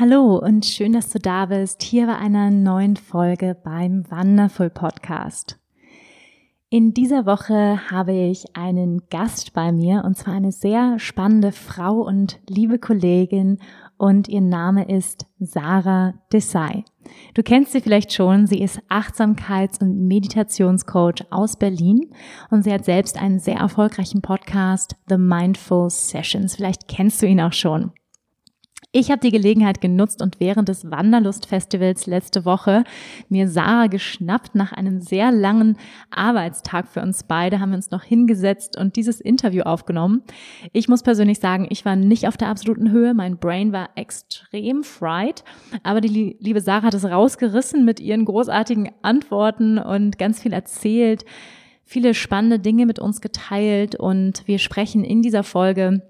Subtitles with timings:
[0.00, 5.58] Hallo und schön, dass du da bist, hier bei einer neuen Folge beim Wonderful Podcast.
[6.70, 11.94] In dieser Woche habe ich einen Gast bei mir und zwar eine sehr spannende Frau
[11.94, 13.58] und liebe Kollegin
[13.96, 16.84] und ihr Name ist Sarah Desai.
[17.34, 22.14] Du kennst sie vielleicht schon, sie ist Achtsamkeits- und Meditationscoach aus Berlin
[22.50, 26.54] und sie hat selbst einen sehr erfolgreichen Podcast, The Mindful Sessions.
[26.54, 27.90] Vielleicht kennst du ihn auch schon.
[28.90, 32.84] Ich habe die Gelegenheit genutzt und während des Wanderlust-Festivals letzte Woche
[33.28, 34.54] mir Sarah geschnappt.
[34.54, 35.76] Nach einem sehr langen
[36.10, 40.22] Arbeitstag für uns beide haben wir uns noch hingesetzt und dieses Interview aufgenommen.
[40.72, 43.12] Ich muss persönlich sagen, ich war nicht auf der absoluten Höhe.
[43.12, 45.44] Mein Brain war extrem fried.
[45.82, 51.26] Aber die liebe Sarah hat es rausgerissen mit ihren großartigen Antworten und ganz viel erzählt,
[51.84, 56.02] viele spannende Dinge mit uns geteilt und wir sprechen in dieser Folge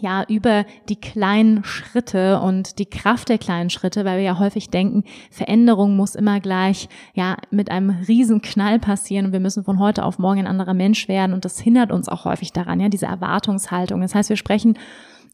[0.00, 4.68] ja, über die kleinen Schritte und die Kraft der kleinen Schritte, weil wir ja häufig
[4.70, 9.78] denken, Veränderung muss immer gleich, ja, mit einem riesen Knall passieren und wir müssen von
[9.78, 12.88] heute auf morgen ein anderer Mensch werden und das hindert uns auch häufig daran, ja,
[12.88, 14.00] diese Erwartungshaltung.
[14.00, 14.76] Das heißt, wir sprechen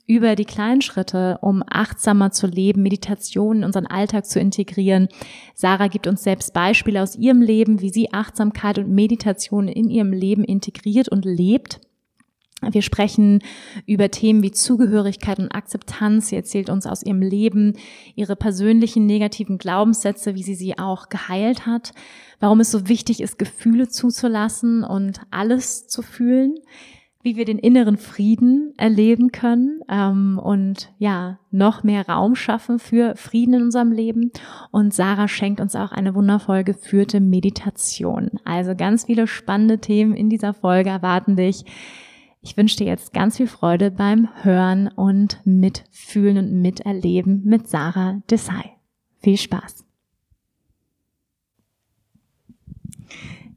[0.07, 5.09] über die kleinen Schritte, um achtsamer zu leben, Meditation in unseren Alltag zu integrieren.
[5.55, 10.13] Sarah gibt uns selbst Beispiele aus ihrem Leben, wie sie Achtsamkeit und Meditation in ihrem
[10.13, 11.81] Leben integriert und lebt.
[12.63, 13.43] Wir sprechen
[13.87, 16.29] über Themen wie Zugehörigkeit und Akzeptanz.
[16.29, 17.75] Sie erzählt uns aus ihrem Leben
[18.15, 21.93] ihre persönlichen negativen Glaubenssätze, wie sie sie auch geheilt hat,
[22.39, 26.55] warum es so wichtig ist, Gefühle zuzulassen und alles zu fühlen,
[27.23, 33.15] wie wir den inneren Frieden erleben können ähm, und ja, noch mehr Raum schaffen für
[33.17, 34.33] Frieden in unserem Leben.
[34.71, 38.31] Und Sarah schenkt uns auch eine wundervoll geführte Meditation.
[38.45, 41.65] Also ganz viele spannende Themen in dieser Folge erwarten dich.
[42.43, 48.23] Ich wünsche dir jetzt ganz viel Freude beim Hören und Mitfühlen und Miterleben mit Sarah
[48.31, 48.77] Desai.
[49.19, 49.85] Viel Spaß!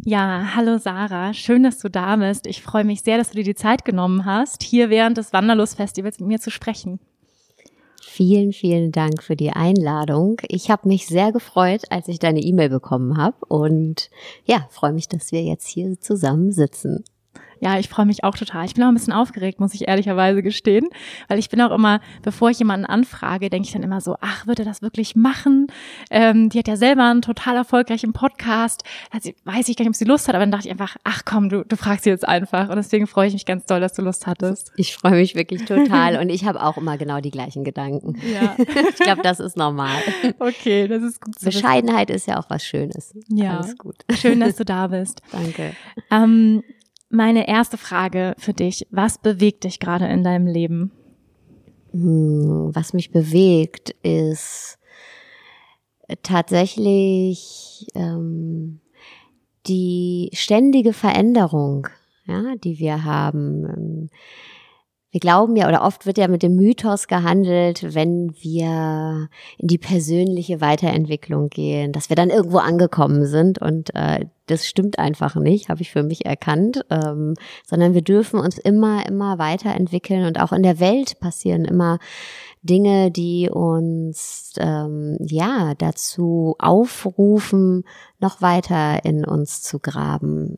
[0.06, 2.46] Ja, hallo Sarah, schön, dass du da bist.
[2.46, 6.20] Ich freue mich sehr, dass du dir die Zeit genommen hast, hier während des Wanderlust-Festivals
[6.20, 7.00] mit mir zu sprechen.
[8.02, 10.42] Vielen, vielen Dank für die Einladung.
[10.50, 14.10] Ich habe mich sehr gefreut, als ich deine E-Mail bekommen habe und
[14.44, 17.06] ja, freue mich, dass wir jetzt hier zusammen sitzen.
[17.64, 18.66] Ja, ich freue mich auch total.
[18.66, 20.90] Ich bin auch ein bisschen aufgeregt, muss ich ehrlicherweise gestehen,
[21.30, 24.46] weil ich bin auch immer, bevor ich jemanden anfrage, denke ich dann immer so, ach,
[24.48, 25.68] wird er das wirklich machen?
[26.10, 28.84] Ähm, die hat ja selber einen total erfolgreichen Podcast.
[29.12, 31.22] Also weiß ich gar nicht, ob sie Lust hat, aber dann dachte ich einfach, ach
[31.24, 32.68] komm, du, du fragst sie jetzt einfach.
[32.68, 34.74] Und deswegen freue ich mich ganz doll, dass du Lust hattest.
[34.76, 38.18] Ich freue mich wirklich total und ich habe auch immer genau die gleichen Gedanken.
[38.30, 38.58] Ja.
[38.90, 40.02] ich glaube, das ist normal.
[40.38, 41.36] Okay, das ist gut.
[41.40, 43.14] Bescheidenheit ist ja auch was Schönes.
[43.30, 43.60] Ja.
[43.60, 43.96] Alles gut.
[44.18, 45.22] Schön, dass du da bist.
[45.32, 45.78] Danke.
[46.12, 46.62] Ähm,
[47.14, 50.92] meine erste Frage für dich, was bewegt dich gerade in deinem Leben?
[51.92, 54.80] Hm, was mich bewegt, ist
[56.24, 58.82] tatsächlich ähm,
[59.68, 61.88] die ständige Veränderung,
[62.26, 64.10] ja, die wir haben
[65.14, 69.30] wir glauben ja, oder oft wird ja mit dem Mythos gehandelt, wenn wir
[69.60, 73.62] in die persönliche Weiterentwicklung gehen, dass wir dann irgendwo angekommen sind.
[73.62, 78.40] Und äh, das stimmt einfach nicht, habe ich für mich erkannt, ähm, sondern wir dürfen
[78.40, 80.26] uns immer, immer weiterentwickeln.
[80.26, 82.00] Und auch in der Welt passieren immer
[82.64, 87.84] Dinge, die uns ähm, ja dazu aufrufen,
[88.20, 90.58] noch weiter in uns zu graben.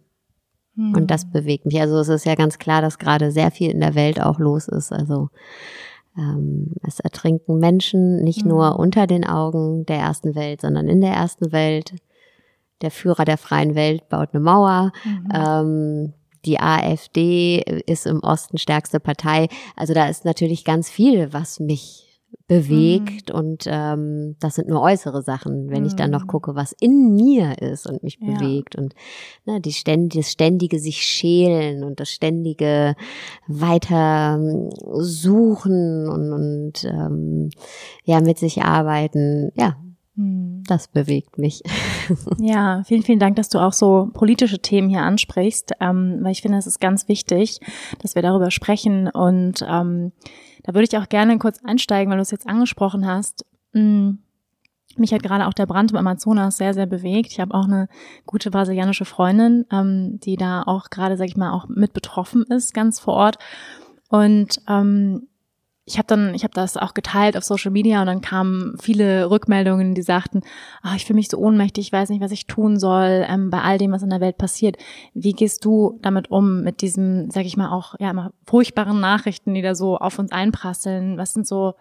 [0.78, 1.32] Und das hm.
[1.32, 1.80] bewegt mich.
[1.80, 4.68] Also es ist ja ganz klar, dass gerade sehr viel in der Welt auch los
[4.68, 4.92] ist.
[4.92, 5.30] Also
[6.18, 8.52] ähm, es ertrinken Menschen nicht mhm.
[8.52, 11.94] nur unter den Augen der ersten Welt, sondern in der ersten Welt.
[12.82, 14.92] Der Führer der freien Welt baut eine Mauer.
[15.04, 15.30] Mhm.
[15.34, 16.14] Ähm,
[16.46, 19.48] die AfD ist im Osten stärkste Partei.
[19.76, 22.05] Also da ist natürlich ganz viel, was mich
[22.48, 23.40] bewegt mhm.
[23.40, 25.88] und ähm, das sind nur äußere Sachen, wenn mhm.
[25.88, 26.28] ich dann noch mhm.
[26.28, 28.34] gucke, was in mir ist und mich ja.
[28.34, 28.94] bewegt und
[29.46, 32.96] ne, die ständige, das ständige sich schälen und das ständige
[33.48, 34.70] weiter ähm,
[35.02, 37.50] suchen und, und ähm,
[38.04, 39.78] ja mit sich arbeiten, ja.
[40.18, 41.62] Das bewegt mich.
[42.38, 46.44] Ja, vielen, vielen Dank, dass du auch so politische Themen hier ansprichst, ähm, weil ich
[46.44, 47.60] finde, es ist ganz wichtig,
[48.00, 49.10] dass wir darüber sprechen.
[49.10, 50.12] Und ähm,
[50.62, 53.44] da würde ich auch gerne kurz einsteigen, weil du es jetzt angesprochen hast.
[53.74, 54.20] Hm,
[54.98, 57.32] mich hat gerade auch der Brand im Amazonas sehr, sehr bewegt.
[57.32, 57.90] Ich habe auch eine
[58.28, 62.74] gute brasilianische Freundin, ähm, die da auch gerade, sag ich mal, auch mit betroffen ist,
[62.74, 63.40] ganz vor Ort.
[64.10, 65.28] Und ähm,
[65.88, 69.30] ich habe dann, ich habe das auch geteilt auf Social Media und dann kamen viele
[69.30, 70.42] Rückmeldungen, die sagten,
[70.82, 73.62] ach, ich fühle mich so ohnmächtig, ich weiß nicht, was ich tun soll ähm, bei
[73.62, 74.78] all dem, was in der Welt passiert.
[75.14, 79.54] Wie gehst du damit um, mit diesen, sag ich mal, auch ja immer furchtbaren Nachrichten,
[79.54, 81.18] die da so auf uns einprasseln?
[81.18, 81.76] Was sind so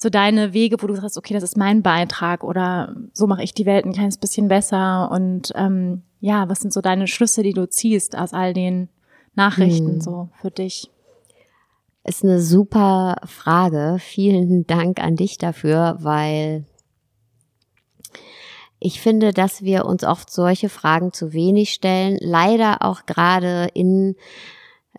[0.00, 3.52] so deine Wege, wo du sagst, okay, das ist mein Beitrag oder so mache ich
[3.52, 7.52] die Welt ein kleines bisschen besser und ähm, ja, was sind so deine Schlüsse, die
[7.52, 8.88] du ziehst aus all den
[9.34, 10.00] Nachrichten hm.
[10.00, 10.88] so für dich?
[12.08, 13.98] Ist eine super Frage.
[14.00, 16.64] Vielen Dank an dich dafür, weil
[18.80, 22.16] ich finde, dass wir uns oft solche Fragen zu wenig stellen.
[22.22, 24.16] Leider auch gerade in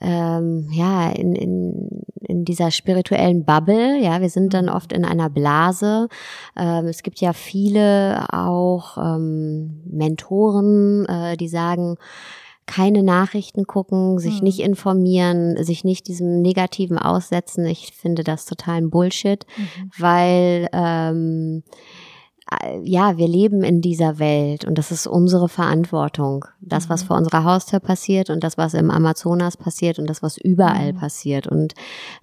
[0.02, 3.98] ähm, ja, in, in, in dieser spirituellen Bubble.
[4.00, 4.72] Ja, wir sind dann mhm.
[4.72, 6.10] oft in einer Blase.
[6.56, 11.98] Ähm, es gibt ja viele auch ähm, Mentoren, äh, die sagen,
[12.70, 14.44] keine Nachrichten gucken, sich hm.
[14.44, 17.66] nicht informieren, sich nicht diesem Negativen aussetzen.
[17.66, 19.92] Ich finde das totalen Bullshit, mhm.
[19.98, 22.09] weil ähm, äh,
[22.84, 26.46] ja, wir leben in dieser Welt und das ist unsere Verantwortung.
[26.62, 27.08] Das, was mhm.
[27.08, 30.98] vor unserer Haustür passiert und das, was im Amazonas passiert und das, was überall mhm.
[30.98, 31.48] passiert.
[31.48, 31.74] Und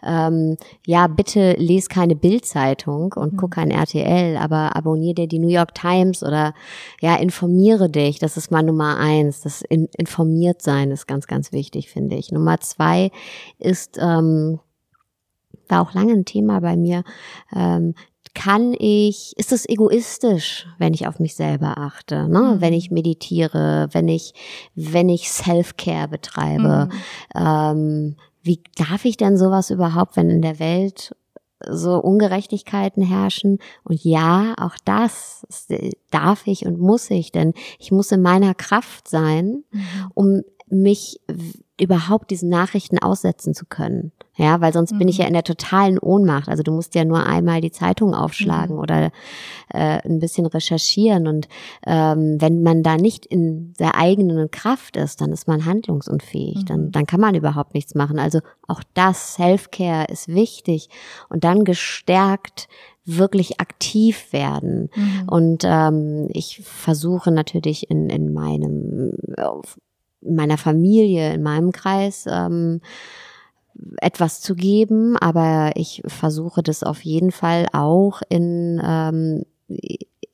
[0.03, 3.37] ähm, ja, bitte les keine Bildzeitung und mhm.
[3.37, 6.55] guck kein RTL, aber abonniere dir die New York Times oder
[7.01, 8.19] ja, informiere dich.
[8.19, 9.43] Das ist mal Nummer eins.
[9.43, 12.33] Das in, informiert sein ist ganz, ganz wichtig, finde ich.
[12.33, 13.11] Nummer zwei
[13.59, 14.61] ist ähm,
[15.69, 17.03] war auch lange ein Thema bei mir,
[17.55, 17.95] ähm,
[18.37, 22.41] kann ich, ist es egoistisch, wenn ich auf mich selber achte, ne?
[22.57, 22.61] Mhm.
[22.61, 24.35] wenn ich meditiere, wenn ich,
[24.75, 26.91] wenn ich Self-Care betreibe.
[26.91, 27.41] Mhm.
[27.41, 31.17] Ähm, wie darf ich denn sowas überhaupt, wenn in der Welt
[31.67, 33.59] so Ungerechtigkeiten herrschen?
[33.85, 35.47] Und ja, auch das
[36.11, 39.83] darf ich und muss ich, denn ich muss in meiner Kraft sein, mhm.
[40.13, 41.21] um mich
[41.81, 44.13] überhaupt diesen Nachrichten aussetzen zu können.
[44.37, 44.99] Ja, weil sonst mhm.
[44.99, 45.29] bin ich ja mhm.
[45.29, 46.49] in der totalen Ohnmacht.
[46.49, 48.83] Also du musst ja nur einmal die Zeitung aufschlagen mhm.
[48.83, 49.11] oder
[49.73, 51.27] äh, ein bisschen recherchieren.
[51.27, 51.49] Und
[51.87, 56.57] ähm, wenn man da nicht in der eigenen Kraft ist, dann ist man handlungsunfähig.
[56.61, 56.67] Mhm.
[56.67, 58.19] Dann, dann kann man überhaupt nichts machen.
[58.19, 60.91] Also auch das, Self-Care ist wichtig.
[61.31, 62.69] Und dann gestärkt
[63.07, 64.91] wirklich aktiv werden.
[64.95, 65.29] Mhm.
[65.29, 69.13] Und ähm, ich versuche natürlich in, in meinem
[70.23, 72.81] in meiner Familie, in meinem Kreis ähm,
[73.99, 79.43] etwas zu geben, aber ich versuche das auf jeden Fall auch in ähm,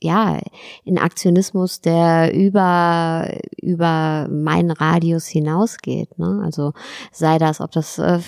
[0.00, 0.38] ja
[0.84, 3.28] in Aktionismus, der über
[3.60, 6.18] über meinen Radius hinausgeht.
[6.18, 6.40] Ne?
[6.44, 6.72] Also
[7.12, 8.20] sei das, ob das äh,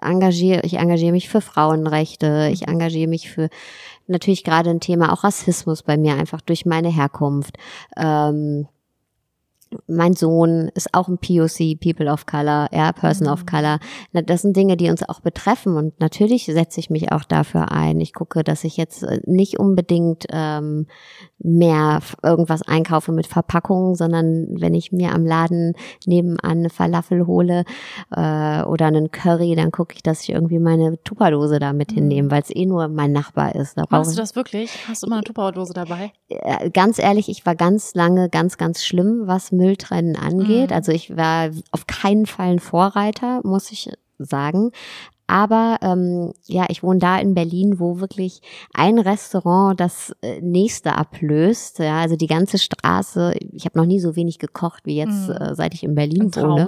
[0.00, 3.48] engagiere, ich engagiere mich für Frauenrechte, ich engagiere mich für
[4.06, 7.56] natürlich gerade ein Thema auch Rassismus bei mir einfach durch meine Herkunft.
[7.96, 8.68] Ähm,
[9.86, 13.32] mein Sohn ist auch ein POC, People of Color, ja, Person mhm.
[13.32, 13.78] of Color.
[14.12, 18.00] Das sind Dinge, die uns auch betreffen und natürlich setze ich mich auch dafür ein.
[18.00, 20.86] Ich gucke, dass ich jetzt äh, nicht unbedingt ähm,
[21.38, 25.74] mehr irgendwas einkaufe mit Verpackungen, sondern wenn ich mir am Laden
[26.06, 27.64] nebenan eine Falafel hole
[28.10, 31.94] äh, oder einen Curry, dann gucke ich, dass ich irgendwie meine Tupperdose da mit mhm.
[31.94, 33.78] hinnehme, weil es eh nur mein Nachbar ist.
[33.78, 34.70] Da Machst du das wirklich?
[34.88, 36.12] Hast du immer eine Tupperdose dabei?
[36.28, 40.70] Äh, ganz ehrlich, ich war ganz lange ganz, ganz schlimm, was Mülltrennen angeht.
[40.70, 40.76] Mhm.
[40.76, 44.72] Also ich war auf keinen Fall ein Vorreiter, muss ich sagen.
[45.30, 48.40] Aber ähm, ja, ich wohne da in Berlin, wo wirklich
[48.74, 51.78] ein Restaurant das äh, nächste ablöst.
[51.78, 53.34] Ja, also die ganze Straße.
[53.52, 55.32] Ich habe noch nie so wenig gekocht wie jetzt, mm.
[55.32, 56.66] äh, seit ich in Berlin wohne,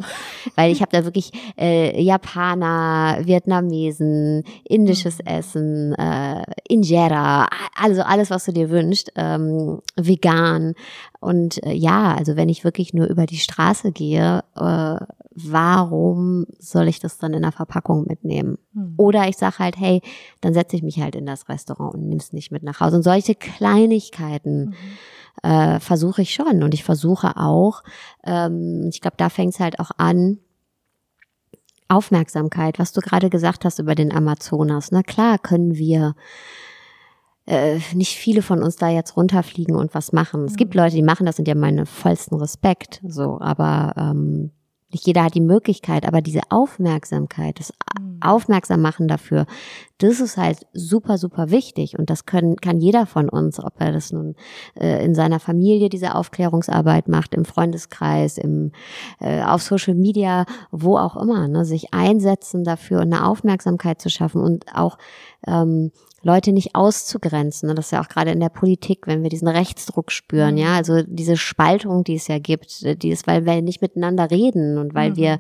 [0.55, 5.27] weil ich habe da wirklich äh, Japaner, Vietnamesen, indisches mm.
[5.27, 10.75] Essen, äh, Injera, also alles, was du dir wünschst, ähm, vegan.
[11.19, 14.97] Und äh, ja, also wenn ich wirklich nur über die Straße gehe, äh,
[15.35, 18.59] warum soll ich das dann in der Verpackung mitnehmen?
[18.73, 18.95] Mhm.
[18.97, 20.03] Oder ich sage halt, hey,
[20.41, 22.97] dann setze ich mich halt in das Restaurant und nimm's nicht mit nach Hause.
[22.97, 24.75] Und solche Kleinigkeiten
[25.43, 25.51] mhm.
[25.51, 26.63] äh, versuche ich schon.
[26.63, 27.83] Und ich versuche auch,
[28.25, 30.39] ähm, ich glaube, da fängt es halt auch an,
[31.89, 34.93] Aufmerksamkeit, was du gerade gesagt hast über den Amazonas.
[34.93, 36.15] Na klar können wir
[37.47, 40.45] äh, nicht viele von uns da jetzt runterfliegen und was machen.
[40.45, 40.81] Es gibt mhm.
[40.81, 43.01] Leute, die machen das und die haben meinen vollsten Respekt.
[43.07, 44.53] So, aber ähm,
[44.93, 48.19] nicht jeder hat die Möglichkeit, aber diese Aufmerksamkeit, das mhm.
[48.21, 49.47] Aufmerksam machen dafür,
[49.99, 51.99] das ist halt super, super wichtig.
[51.99, 54.37] Und das können, kann jeder von uns, ob er das nun
[54.79, 58.73] äh, in seiner Familie diese Aufklärungsarbeit macht, im Freundeskreis, im,
[59.21, 64.11] äh, auf Social Media, wo auch immer, ne, sich einsetzen dafür und eine Aufmerksamkeit zu
[64.11, 64.99] schaffen und auch
[65.47, 65.91] ähm,
[66.23, 67.69] Leute nicht auszugrenzen.
[67.69, 67.75] Ne?
[67.75, 70.61] Das ist ja auch gerade in der Politik, wenn wir diesen Rechtsdruck spüren, mhm.
[70.61, 74.31] ja, also diese Spaltung, die es ja gibt, äh, die ist, weil wir nicht miteinander
[74.31, 75.17] reden und weil mhm.
[75.17, 75.39] wir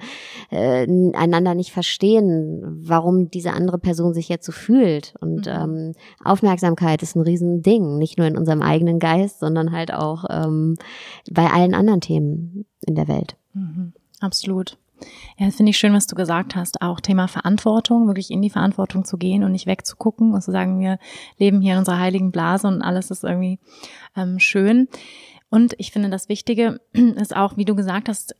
[0.50, 5.14] äh, einander nicht verstehen, warum diese andere Person sich jetzt so fühlt.
[5.20, 5.52] Und mhm.
[5.52, 5.92] ähm,
[6.24, 10.76] Aufmerksamkeit ist ein Riesending, nicht nur in unserem eigenen Geist, sondern halt auch ähm,
[11.30, 13.36] bei allen anderen Themen in der Welt.
[13.54, 13.92] Mhm.
[14.20, 14.78] Absolut.
[15.38, 16.82] Ja, finde ich schön, was du gesagt hast.
[16.82, 20.78] Auch Thema Verantwortung, wirklich in die Verantwortung zu gehen und nicht wegzugucken und zu sagen,
[20.80, 20.98] wir
[21.38, 23.58] leben hier in unserer heiligen Blase und alles ist irgendwie
[24.16, 24.88] ähm, schön.
[25.50, 28.34] Und ich finde, das Wichtige ist auch, wie du gesagt hast,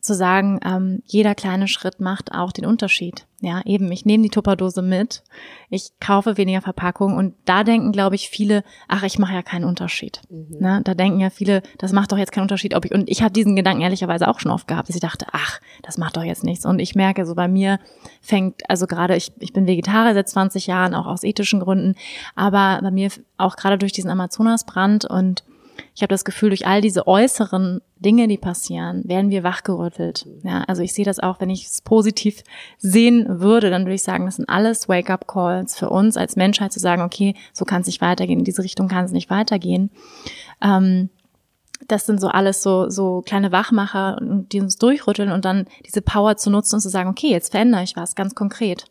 [0.00, 3.26] zu sagen, ähm, jeder kleine Schritt macht auch den Unterschied.
[3.42, 5.22] Ja, eben, ich nehme die Tupperdose mit,
[5.70, 9.64] ich kaufe weniger Verpackung und da denken, glaube ich, viele, ach, ich mache ja keinen
[9.64, 10.20] Unterschied.
[10.28, 10.58] Mhm.
[10.58, 10.80] Ne?
[10.84, 13.32] Da denken ja viele, das macht doch jetzt keinen Unterschied, ob ich, und ich habe
[13.32, 16.44] diesen Gedanken ehrlicherweise auch schon oft gehabt, dass ich dachte, ach, das macht doch jetzt
[16.44, 16.66] nichts.
[16.66, 17.78] Und ich merke, so bei mir
[18.20, 21.94] fängt, also gerade, ich, ich bin Vegetarier seit 20 Jahren, auch aus ethischen Gründen,
[22.34, 25.44] aber bei mir auch gerade durch diesen Amazonasbrand und
[26.00, 30.26] ich habe das Gefühl, durch all diese äußeren Dinge, die passieren, werden wir wachgerüttelt.
[30.42, 32.42] Ja, also ich sehe das auch, wenn ich es positiv
[32.78, 36.80] sehen würde, dann würde ich sagen, das sind alles Wake-up-Calls für uns als Menschheit zu
[36.80, 39.90] sagen, okay, so kann es nicht weitergehen, in diese Richtung kann es nicht weitergehen.
[40.62, 41.10] Ähm,
[41.86, 46.38] das sind so alles so, so kleine Wachmacher, die uns durchrütteln und dann diese Power
[46.38, 48.86] zu nutzen und zu sagen, okay, jetzt verändere ich was ganz konkret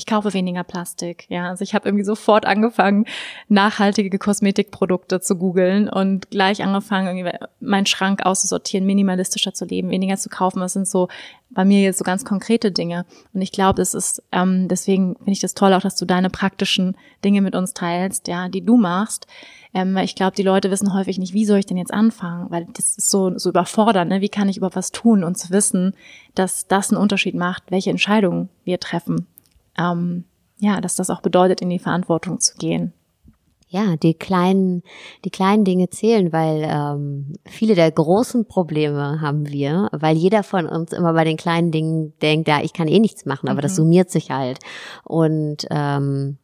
[0.00, 1.26] ich kaufe weniger Plastik.
[1.28, 3.04] Ja, also ich habe irgendwie sofort angefangen,
[3.48, 10.16] nachhaltige Kosmetikprodukte zu googeln und gleich angefangen, irgendwie meinen Schrank auszusortieren, minimalistischer zu leben, weniger
[10.16, 10.60] zu kaufen.
[10.60, 11.08] Das sind so
[11.50, 13.04] bei mir jetzt so ganz konkrete Dinge.
[13.34, 16.30] Und ich glaube, es ist ähm, deswegen finde ich das toll auch, dass du deine
[16.30, 19.26] praktischen Dinge mit uns teilst, ja, die du machst.
[19.74, 22.68] Ähm, ich glaube, die Leute wissen häufig nicht, wie soll ich denn jetzt anfangen, weil
[22.72, 24.10] das ist so, so überfordernd.
[24.10, 24.22] Ne?
[24.22, 25.92] Wie kann ich über was tun und zu wissen,
[26.34, 29.26] dass das einen Unterschied macht, welche Entscheidungen wir treffen
[29.78, 30.24] ähm,
[30.58, 32.92] ja, dass das auch bedeutet, in die Verantwortung zu gehen.
[33.72, 34.82] Ja, die kleinen,
[35.24, 40.66] die kleinen Dinge zählen, weil ähm, viele der großen Probleme haben wir, weil jeder von
[40.66, 43.62] uns immer bei den kleinen Dingen denkt, ja, ich kann eh nichts machen, aber mhm.
[43.62, 44.58] das summiert sich halt.
[45.04, 46.38] Und ähm,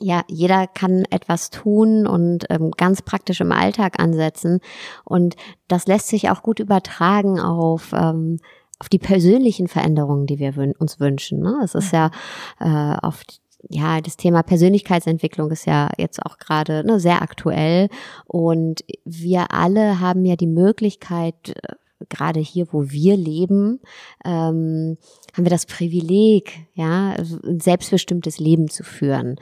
[0.00, 4.60] ja, jeder kann etwas tun und ähm, ganz praktisch im Alltag ansetzen.
[5.04, 5.36] Und
[5.68, 8.40] das lässt sich auch gut übertragen auf ähm,
[8.80, 11.40] auf die persönlichen Veränderungen, die wir uns wünschen.
[11.40, 11.60] Ne?
[11.62, 12.10] Es ist ja
[12.58, 13.22] äh, auf
[13.68, 17.90] ja, das Thema Persönlichkeitsentwicklung ist ja jetzt auch gerade ne, sehr aktuell
[18.24, 21.74] und wir alle haben ja die Möglichkeit, äh,
[22.08, 23.80] gerade hier, wo wir leben,
[24.24, 24.96] ähm,
[25.34, 27.14] haben wir das Privileg, ja,
[27.44, 29.36] ein selbstbestimmtes Leben zu führen.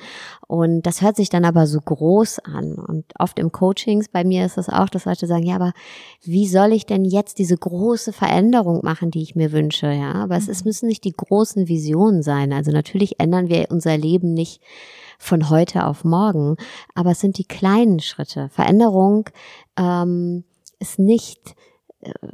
[0.47, 2.75] Und das hört sich dann aber so groß an.
[2.75, 5.73] Und oft im Coachings, bei mir ist es auch, dass Leute sagen, ja, aber
[6.23, 10.15] wie soll ich denn jetzt diese große Veränderung machen, die ich mir wünsche, ja?
[10.15, 10.69] Aber es, es mhm.
[10.69, 12.53] müssen nicht die großen Visionen sein.
[12.53, 14.61] Also natürlich ändern wir unser Leben nicht
[15.19, 16.57] von heute auf morgen,
[16.95, 18.49] aber es sind die kleinen Schritte.
[18.51, 19.29] Veränderung
[19.77, 20.45] ähm,
[20.79, 21.57] ist nicht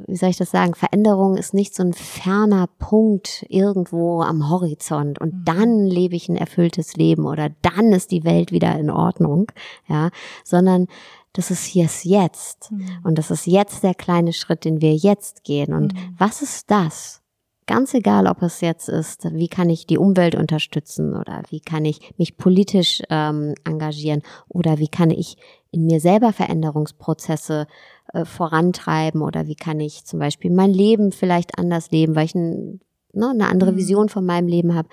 [0.07, 5.19] wie soll ich das sagen, Veränderung ist nicht so ein ferner Punkt irgendwo am Horizont
[5.19, 5.45] und mhm.
[5.45, 9.51] dann lebe ich ein erfülltes Leben oder dann ist die Welt wieder in Ordnung,
[9.87, 10.09] ja,
[10.43, 10.87] sondern
[11.33, 12.99] das ist hier jetzt mhm.
[13.03, 16.15] und das ist jetzt der kleine Schritt, den wir jetzt gehen und mhm.
[16.17, 17.21] was ist das?
[17.67, 21.83] Ganz egal, ob es jetzt ist, wie kann ich die Umwelt unterstützen oder wie kann
[21.83, 25.37] ich mich politisch ähm, engagieren oder wie kann ich
[25.71, 27.65] in mir selber Veränderungsprozesse
[28.13, 32.35] äh, vorantreiben oder wie kann ich zum Beispiel mein Leben vielleicht anders leben, weil ich
[32.35, 32.81] ein,
[33.13, 33.77] ne, eine andere mhm.
[33.77, 34.89] Vision von meinem Leben habe.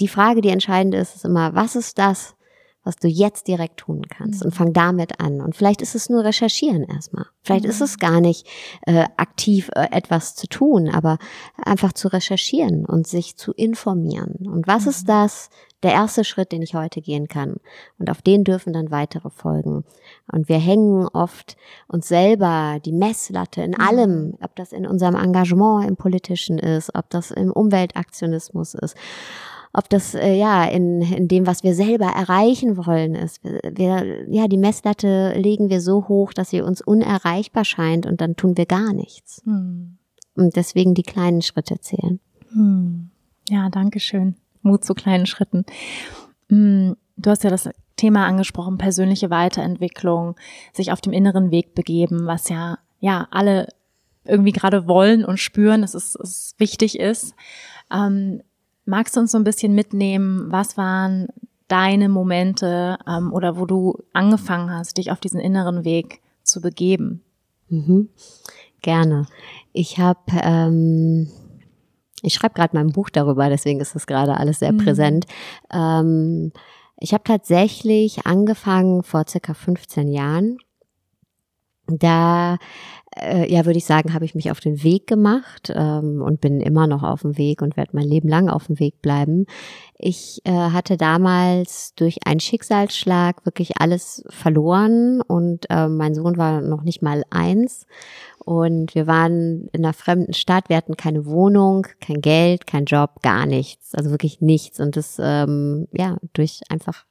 [0.00, 2.34] Die Frage, die entscheidend ist, ist immer, was ist das,
[2.84, 4.46] was du jetzt direkt tun kannst mhm.
[4.46, 5.40] und fang damit an.
[5.40, 7.26] Und vielleicht ist es nur recherchieren erstmal.
[7.42, 7.70] Vielleicht mhm.
[7.70, 8.46] ist es gar nicht
[8.86, 11.18] äh, aktiv äh, etwas zu tun, aber
[11.56, 14.48] einfach zu recherchieren und sich zu informieren.
[14.48, 14.90] Und was mhm.
[14.90, 15.50] ist das,
[15.84, 17.56] der erste Schritt, den ich heute gehen kann?
[17.98, 19.84] Und auf den dürfen dann weitere folgen.
[20.32, 24.38] Und wir hängen oft uns selber die Messlatte in allem, mhm.
[24.42, 28.96] ob das in unserem Engagement im politischen ist, ob das im Umweltaktionismus ist
[29.72, 33.42] ob das äh, ja in, in dem, was wir selber erreichen wollen, ist.
[33.42, 38.36] Wir, ja, die Messlatte legen wir so hoch, dass sie uns unerreichbar scheint und dann
[38.36, 39.42] tun wir gar nichts.
[39.44, 39.98] Hm.
[40.34, 42.20] Und deswegen die kleinen Schritte zählen.
[42.52, 43.10] Hm.
[43.48, 44.36] Ja, danke schön.
[44.62, 45.64] Mut zu kleinen Schritten.
[46.48, 46.96] Hm.
[47.16, 50.36] Du hast ja das Thema angesprochen, persönliche Weiterentwicklung,
[50.72, 53.68] sich auf dem inneren Weg begeben, was ja, ja, alle
[54.24, 57.34] irgendwie gerade wollen und spüren, dass es, es wichtig ist.
[57.92, 58.42] Ähm,
[58.84, 61.28] magst du uns so ein bisschen mitnehmen, was waren
[61.68, 67.22] deine Momente ähm, oder wo du angefangen hast, dich auf diesen inneren Weg zu begeben?
[67.68, 68.10] Mhm.
[68.82, 69.26] Gerne.
[69.72, 71.28] Ich habe, ähm,
[72.22, 74.78] ich schreibe gerade mein Buch darüber, deswegen ist das gerade alles sehr mhm.
[74.78, 75.26] präsent.
[75.72, 76.52] Ähm,
[76.98, 80.58] ich habe tatsächlich angefangen vor circa 15 Jahren.
[81.98, 82.58] Da
[83.16, 86.60] äh, ja, würde ich sagen, habe ich mich auf den Weg gemacht ähm, und bin
[86.60, 89.46] immer noch auf dem Weg und werde mein Leben lang auf dem Weg bleiben.
[89.98, 96.60] Ich äh, hatte damals durch einen Schicksalsschlag wirklich alles verloren und äh, mein Sohn war
[96.62, 97.86] noch nicht mal eins
[98.38, 100.68] und wir waren in einer fremden Stadt.
[100.68, 105.18] Wir hatten keine Wohnung, kein Geld, kein Job, gar nichts, also wirklich nichts und das
[105.22, 107.04] ähm, ja durch einfach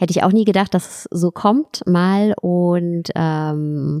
[0.00, 4.00] hätte ich auch nie gedacht, dass es so kommt mal und ähm,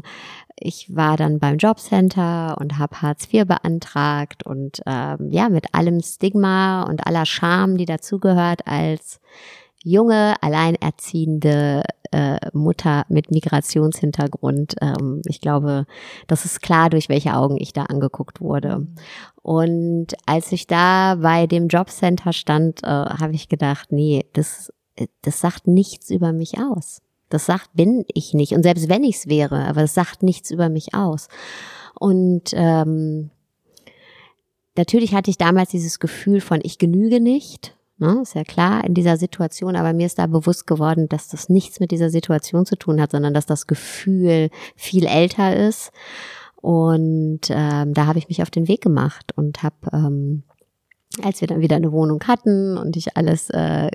[0.58, 6.00] ich war dann beim Jobcenter und habe Hartz IV beantragt und ähm, ja, mit allem
[6.00, 9.20] Stigma und aller Scham, die dazugehört als
[9.84, 14.76] junge, alleinerziehende äh, Mutter mit Migrationshintergrund.
[14.80, 15.84] Ähm, ich glaube,
[16.28, 18.86] das ist klar, durch welche Augen ich da angeguckt wurde.
[19.42, 24.72] Und als ich da bei dem Jobcenter stand, äh, habe ich gedacht, nee, das,
[25.22, 27.00] das sagt nichts über mich aus.
[27.28, 28.52] Das sagt, bin ich nicht.
[28.52, 31.28] Und selbst wenn ich es wäre, aber das sagt nichts über mich aus.
[31.98, 33.30] Und ähm,
[34.76, 37.76] natürlich hatte ich damals dieses Gefühl von, ich genüge nicht.
[37.98, 41.50] Ne, ist ja klar in dieser Situation, aber mir ist da bewusst geworden, dass das
[41.50, 45.92] nichts mit dieser Situation zu tun hat, sondern dass das Gefühl viel älter ist.
[46.56, 50.44] Und ähm, da habe ich mich auf den Weg gemacht und habe ähm,
[51.22, 53.90] als wir dann wieder eine Wohnung hatten und ich alles äh,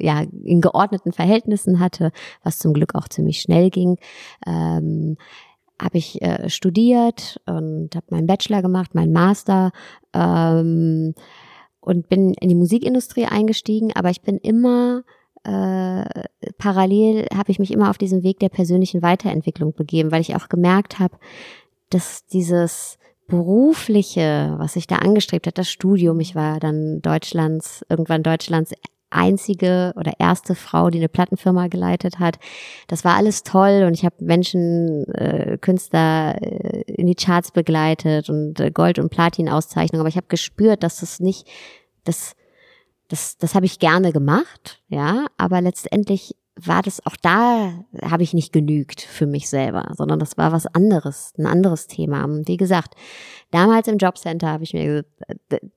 [0.00, 2.10] ja in geordneten Verhältnissen hatte,
[2.42, 3.98] was zum Glück auch ziemlich schnell ging,
[4.46, 5.16] ähm,
[5.80, 9.70] habe ich äh, studiert und habe meinen Bachelor gemacht, meinen Master
[10.12, 11.14] ähm,
[11.80, 15.04] und bin in die Musikindustrie eingestiegen, aber ich bin immer
[15.44, 16.04] äh,
[16.58, 20.48] parallel habe ich mich immer auf diesen Weg der persönlichen Weiterentwicklung begeben, weil ich auch
[20.48, 21.16] gemerkt habe,
[21.90, 28.22] dass dieses berufliche, was ich da angestrebt hat, das Studium, ich war dann Deutschlands, irgendwann
[28.22, 28.72] Deutschlands
[29.10, 32.38] einzige oder erste Frau, die eine Plattenfirma geleitet hat.
[32.88, 38.28] Das war alles toll und ich habe Menschen, äh, Künstler äh, in die Charts begleitet
[38.28, 41.46] und äh, Gold- und Platin-Auszeichnungen, aber ich habe gespürt, dass das nicht,
[42.04, 42.34] das,
[43.08, 48.32] das, das habe ich gerne gemacht, ja, aber letztendlich war das auch da habe ich
[48.32, 52.24] nicht genügt für mich selber, sondern das war was anderes, ein anderes Thema.
[52.24, 52.94] Und wie gesagt,
[53.50, 55.04] damals im Jobcenter habe ich mir
[55.50, 55.72] gesagt,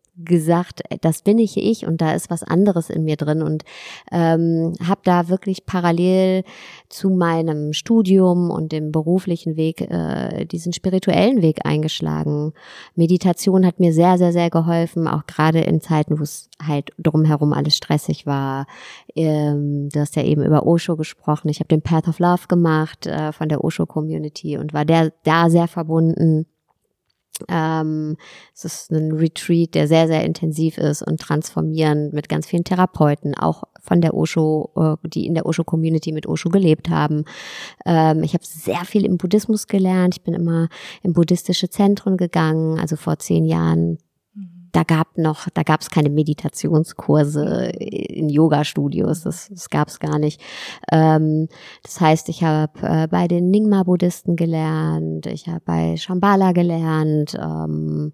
[1.02, 3.64] das bin ich ich und da ist was anderes in mir drin und
[4.12, 6.44] ähm, habe da wirklich parallel
[6.90, 12.54] zu meinem Studium und dem beruflichen Weg äh, diesen spirituellen Weg eingeschlagen.
[12.96, 17.54] Meditation hat mir sehr, sehr, sehr geholfen, auch gerade in Zeiten, wo es halt drumherum
[17.54, 18.68] alles stressig war.
[19.16, 21.50] Ähm, du hast ja eben über Osho gesprochen.
[21.50, 25.14] Ich habe den Path of Love gemacht äh, von der Osho Community und war der
[25.24, 26.46] da sehr verbunden
[27.48, 28.18] ähm,
[28.54, 33.36] es ist ein Retreat, der sehr, sehr intensiv ist und transformierend mit ganz vielen Therapeuten,
[33.36, 37.26] auch von der Osho, äh, die in der Osho-Community mit Osho gelebt haben.
[37.86, 40.16] Ähm, ich habe sehr viel im Buddhismus gelernt.
[40.18, 40.70] Ich bin immer
[41.02, 42.80] in buddhistische Zentren gegangen.
[42.80, 43.98] Also vor zehn Jahren
[44.72, 50.20] da gab noch, da gab es keine Meditationskurse in Yoga-Studios, das, das gab es gar
[50.20, 50.42] nicht.
[50.92, 51.48] Ähm,
[51.84, 58.14] das heißt, ich habe äh, bei den Nyingma-Buddhisten gelernt, ich habe bei Shambhala gelernt ähm,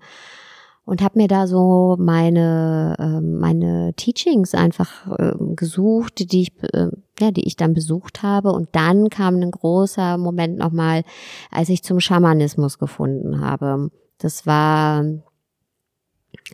[0.86, 6.90] und habe mir da so meine äh, meine Teachings einfach äh, gesucht, die ich äh,
[7.20, 11.04] ja, die ich dann besucht habe und dann kam ein großer Moment nochmal,
[11.50, 13.90] als ich zum Schamanismus gefunden habe.
[14.18, 15.04] Das war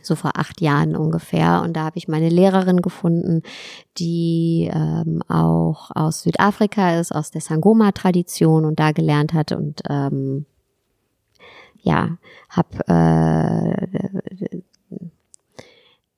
[0.02, 1.62] so vor acht Jahren ungefähr.
[1.62, 3.42] Und da habe ich meine Lehrerin gefunden,
[3.98, 10.46] die ähm, auch aus Südafrika ist, aus der Sangoma-Tradition und da gelernt hat und ähm,
[11.82, 12.16] ja,
[12.48, 14.60] habe äh,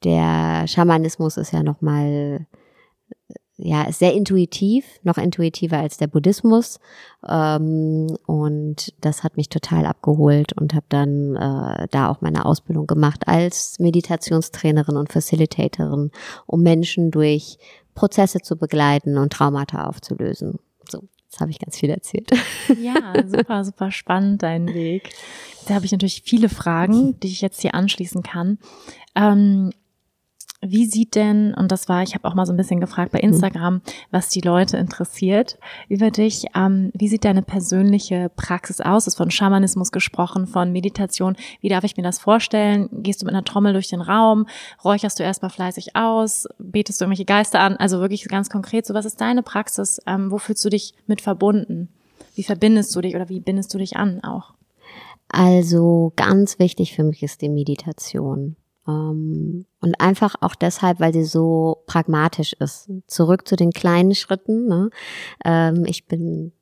[0.04, 2.46] der Schamanismus ist ja nochmal
[3.64, 6.80] ja, ist sehr intuitiv, noch intuitiver als der Buddhismus.
[7.26, 12.86] Ähm, und das hat mich total abgeholt und habe dann äh, da auch meine Ausbildung
[12.86, 16.10] gemacht als Meditationstrainerin und Facilitatorin,
[16.44, 17.56] um Menschen durch
[17.94, 20.58] Prozesse zu begleiten und Traumata aufzulösen.
[20.86, 22.30] So, jetzt habe ich ganz viel erzählt.
[22.82, 25.14] Ja, super, super spannend, dein Weg.
[25.66, 28.58] Da habe ich natürlich viele Fragen, die ich jetzt hier anschließen kann.
[29.14, 29.72] Ähm,
[30.66, 33.18] wie sieht denn, und das war, ich habe auch mal so ein bisschen gefragt bei
[33.18, 33.30] mhm.
[33.30, 39.06] Instagram, was die Leute interessiert über dich, ähm, wie sieht deine persönliche Praxis aus?
[39.06, 41.36] Ist von Schamanismus gesprochen, von Meditation.
[41.60, 42.88] Wie darf ich mir das vorstellen?
[42.92, 44.46] Gehst du mit einer Trommel durch den Raum?
[44.84, 46.46] Räucherst du erstmal fleißig aus?
[46.58, 47.76] Betest du irgendwelche Geister an?
[47.76, 50.00] Also wirklich ganz konkret, so was ist deine Praxis?
[50.06, 51.88] Ähm, wo fühlst du dich mit verbunden?
[52.34, 54.54] Wie verbindest du dich oder wie bindest du dich an auch?
[55.28, 58.56] Also ganz wichtig für mich ist die Meditation.
[58.86, 62.90] Ähm, und einfach auch deshalb, weil sie so pragmatisch ist.
[63.06, 64.66] Zurück zu den kleinen Schritten.
[64.66, 64.90] Ne?
[65.44, 66.52] Ähm, ich bin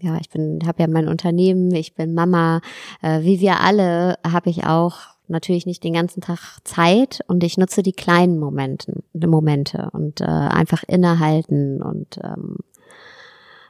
[0.00, 2.60] ja, ich bin, habe ja mein Unternehmen, ich bin Mama.
[3.00, 7.58] Äh, wie wir alle habe ich auch natürlich nicht den ganzen Tag Zeit und ich
[7.58, 12.58] nutze die kleinen Momenten, Momente und äh, einfach innehalten und ähm,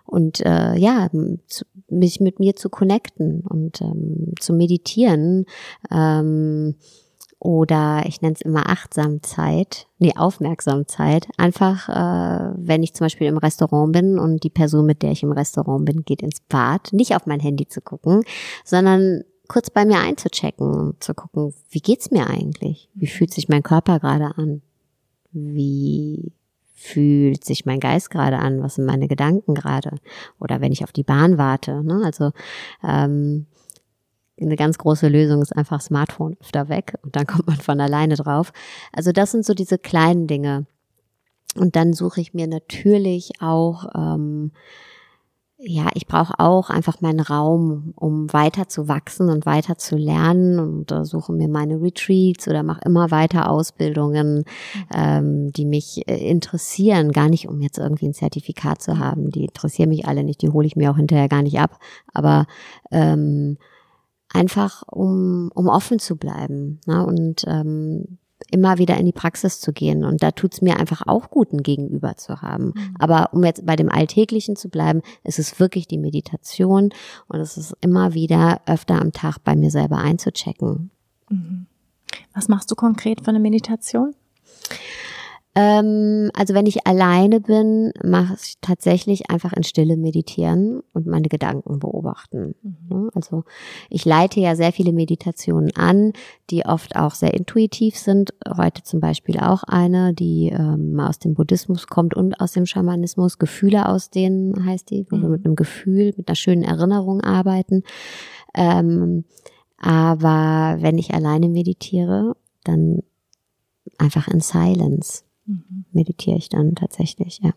[0.04, 1.08] und äh, ja,
[1.48, 5.46] zu, mich mit mir zu connecten und ähm, zu meditieren.
[5.90, 6.76] Ähm,
[7.38, 11.28] oder ich nenne es immer Achtsamkeit, nee, Aufmerksamkeit.
[11.36, 15.22] Einfach, äh, wenn ich zum Beispiel im Restaurant bin und die Person, mit der ich
[15.22, 18.22] im Restaurant bin, geht ins Bad, nicht auf mein Handy zu gucken,
[18.64, 22.88] sondern kurz bei mir einzuchecken und zu gucken, wie geht's mir eigentlich?
[22.94, 24.62] Wie fühlt sich mein Körper gerade an?
[25.32, 26.32] Wie
[26.72, 28.62] fühlt sich mein Geist gerade an?
[28.62, 29.96] Was sind meine Gedanken gerade?
[30.40, 31.82] Oder wenn ich auf die Bahn warte.
[31.82, 32.02] Ne?
[32.04, 32.32] Also
[32.82, 33.46] ähm,
[34.40, 38.16] eine ganz große Lösung ist einfach Smartphone öfter weg und dann kommt man von alleine
[38.16, 38.52] drauf.
[38.92, 40.66] Also das sind so diese kleinen Dinge.
[41.56, 44.52] Und dann suche ich mir natürlich auch, ähm,
[45.58, 50.58] ja, ich brauche auch einfach meinen Raum, um weiter zu wachsen und weiter zu lernen
[50.58, 54.44] und äh, suche mir meine Retreats oder mache immer weiter Ausbildungen,
[54.94, 59.30] ähm, die mich äh, interessieren, gar nicht um jetzt irgendwie ein Zertifikat zu haben.
[59.30, 61.78] Die interessieren mich alle nicht, die hole ich mir auch hinterher gar nicht ab.
[62.12, 62.46] Aber
[62.90, 63.56] ähm,
[64.32, 67.04] einfach um, um offen zu bleiben ne?
[67.04, 68.18] und ähm,
[68.50, 70.04] immer wieder in die Praxis zu gehen.
[70.04, 72.66] Und da tut's mir einfach auch gut, ein Gegenüber zu haben.
[72.66, 72.96] Mhm.
[72.98, 76.90] Aber um jetzt bei dem Alltäglichen zu bleiben, ist es wirklich die Meditation
[77.28, 80.90] und es ist immer wieder öfter am Tag bei mir selber einzuchecken.
[81.28, 81.66] Mhm.
[82.34, 84.14] Was machst du konkret für eine Meditation?
[85.58, 91.28] Ähm, also wenn ich alleine bin, mache ich tatsächlich einfach in Stille meditieren und meine
[91.28, 92.54] Gedanken beobachten.
[92.62, 93.10] Mhm.
[93.14, 93.44] Also
[93.88, 96.12] ich leite ja sehr viele Meditationen an,
[96.50, 98.34] die oft auch sehr intuitiv sind.
[98.46, 103.38] Heute zum Beispiel auch eine, die ähm, aus dem Buddhismus kommt und aus dem Schamanismus.
[103.38, 105.22] Gefühle aus denen heißt die, wo mhm.
[105.22, 107.82] wir mit einem Gefühl, mit einer schönen Erinnerung arbeiten.
[108.54, 109.24] Ähm,
[109.78, 113.00] aber wenn ich alleine meditiere, dann
[113.96, 115.84] einfach in Silence mhm.
[115.92, 117.52] meditiere ich dann tatsächlich, ja.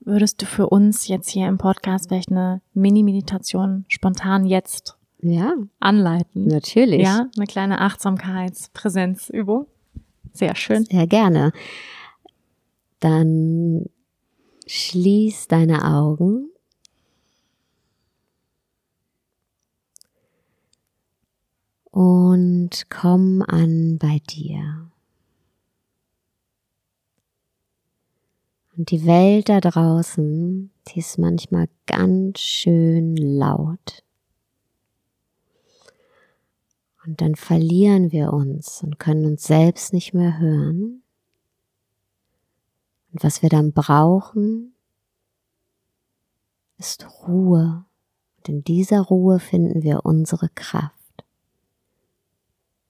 [0.00, 5.54] Würdest du für uns jetzt hier im Podcast vielleicht eine Mini-Meditation spontan jetzt ja.
[5.80, 6.46] anleiten?
[6.46, 7.00] Natürlich.
[7.00, 9.66] Ja, eine kleine Achtsamkeitspräsenzübung.
[10.32, 10.84] Sehr schön.
[10.84, 11.52] Sehr gerne.
[13.00, 13.86] Dann
[14.66, 16.50] schließ deine Augen.
[21.90, 24.90] Und komm an bei dir.
[28.76, 34.02] Und die Welt da draußen, die ist manchmal ganz schön laut.
[37.06, 41.02] Und dann verlieren wir uns und können uns selbst nicht mehr hören.
[43.12, 44.74] Und was wir dann brauchen,
[46.78, 47.84] ist Ruhe.
[48.38, 50.94] Und in dieser Ruhe finden wir unsere Kraft.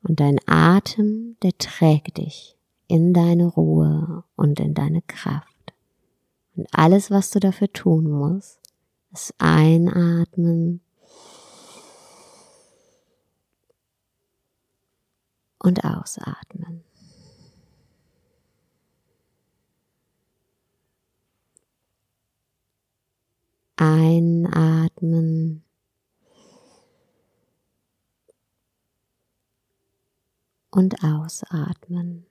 [0.03, 2.57] Und dein Atem, der trägt dich
[2.89, 5.54] in deine Ruhe und in deine Kraft.
[6.57, 8.61] Und alles, was du dafür tun musst,
[9.13, 10.81] ist einatmen
[15.59, 16.85] und ausatmen.
[23.77, 25.65] Einatmen
[30.71, 32.27] und ausatmen.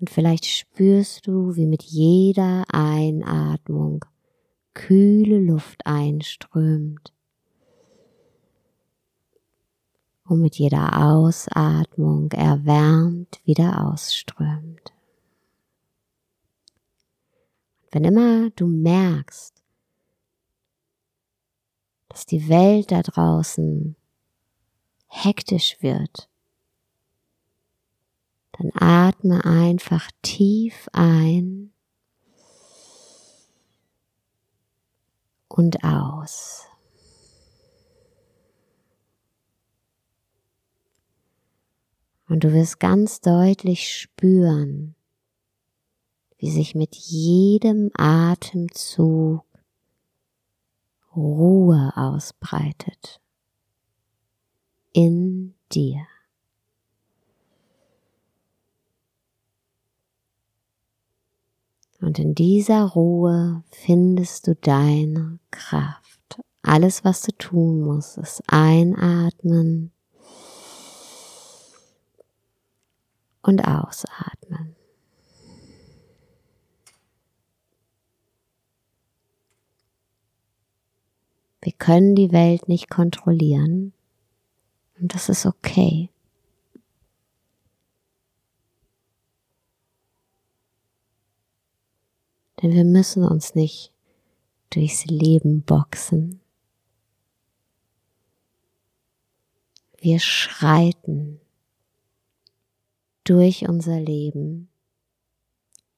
[0.00, 4.02] Und vielleicht spürst du, wie mit jeder Einatmung
[4.72, 7.12] kühle Luft einströmt
[10.24, 14.94] und mit jeder Ausatmung erwärmt wieder ausströmt.
[17.90, 19.62] Wenn immer du merkst,
[22.08, 23.96] dass die Welt da draußen
[25.08, 26.29] hektisch wird,
[28.60, 31.72] dann atme einfach tief ein
[35.48, 36.66] und aus.
[42.28, 44.94] Und du wirst ganz deutlich spüren,
[46.38, 49.44] wie sich mit jedem Atemzug
[51.16, 53.20] Ruhe ausbreitet
[54.92, 56.06] in dir.
[62.00, 66.40] Und in dieser Ruhe findest du deine Kraft.
[66.62, 69.92] Alles, was du tun musst, ist einatmen
[73.42, 74.76] und ausatmen.
[81.62, 83.92] Wir können die Welt nicht kontrollieren
[84.98, 86.09] und das ist okay.
[92.62, 93.92] Denn wir müssen uns nicht
[94.70, 96.40] durchs Leben boxen.
[99.98, 101.40] Wir schreiten
[103.24, 104.68] durch unser Leben,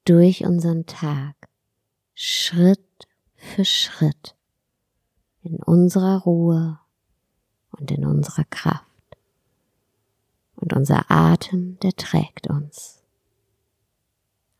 [0.04, 1.34] durch unseren Tag,
[2.14, 4.34] Schritt für Schritt,
[5.42, 6.78] in unserer Ruhe
[7.70, 8.86] und in unserer Kraft.
[10.56, 13.01] Und unser Atem, der trägt uns.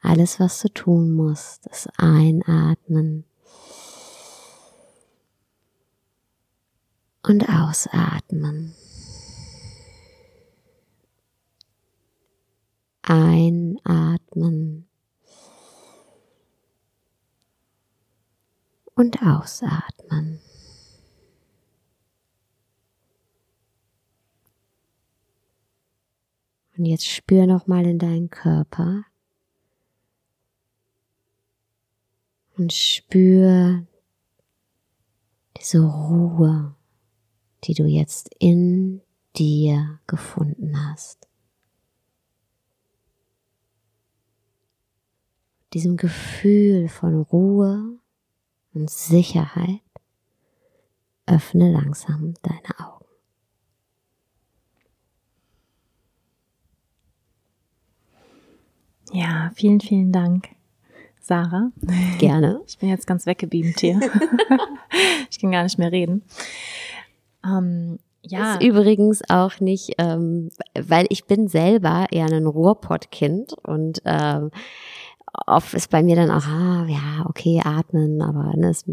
[0.03, 3.25] Alles, was du tun musst, ist einatmen
[7.23, 8.75] und ausatmen.
[13.03, 14.89] Einatmen
[18.95, 20.41] und ausatmen.
[26.77, 29.05] Und jetzt spür noch mal in deinen Körper.
[32.63, 33.85] Und spür
[35.59, 36.77] diese Ruhe,
[37.65, 39.03] die du jetzt in
[39.37, 41.27] dir gefunden hast.
[45.73, 47.99] Diesem Gefühl von Ruhe
[48.75, 49.81] und Sicherheit
[51.27, 53.07] öffne langsam deine Augen.
[59.13, 60.62] Ja, vielen, vielen Dank.
[61.23, 61.71] Sarah.
[62.19, 62.61] Gerne.
[62.67, 64.01] Ich bin jetzt ganz weggebeamt hier.
[65.31, 66.23] ich kann gar nicht mehr reden.
[67.45, 68.55] Ähm, ja.
[68.55, 74.51] Ist übrigens auch nicht, ähm, weil ich bin selber eher ein Ruhrpottkind und ähm,
[75.47, 78.85] oft ist bei mir dann auch, ah, ja, okay, atmen, aber ne, es,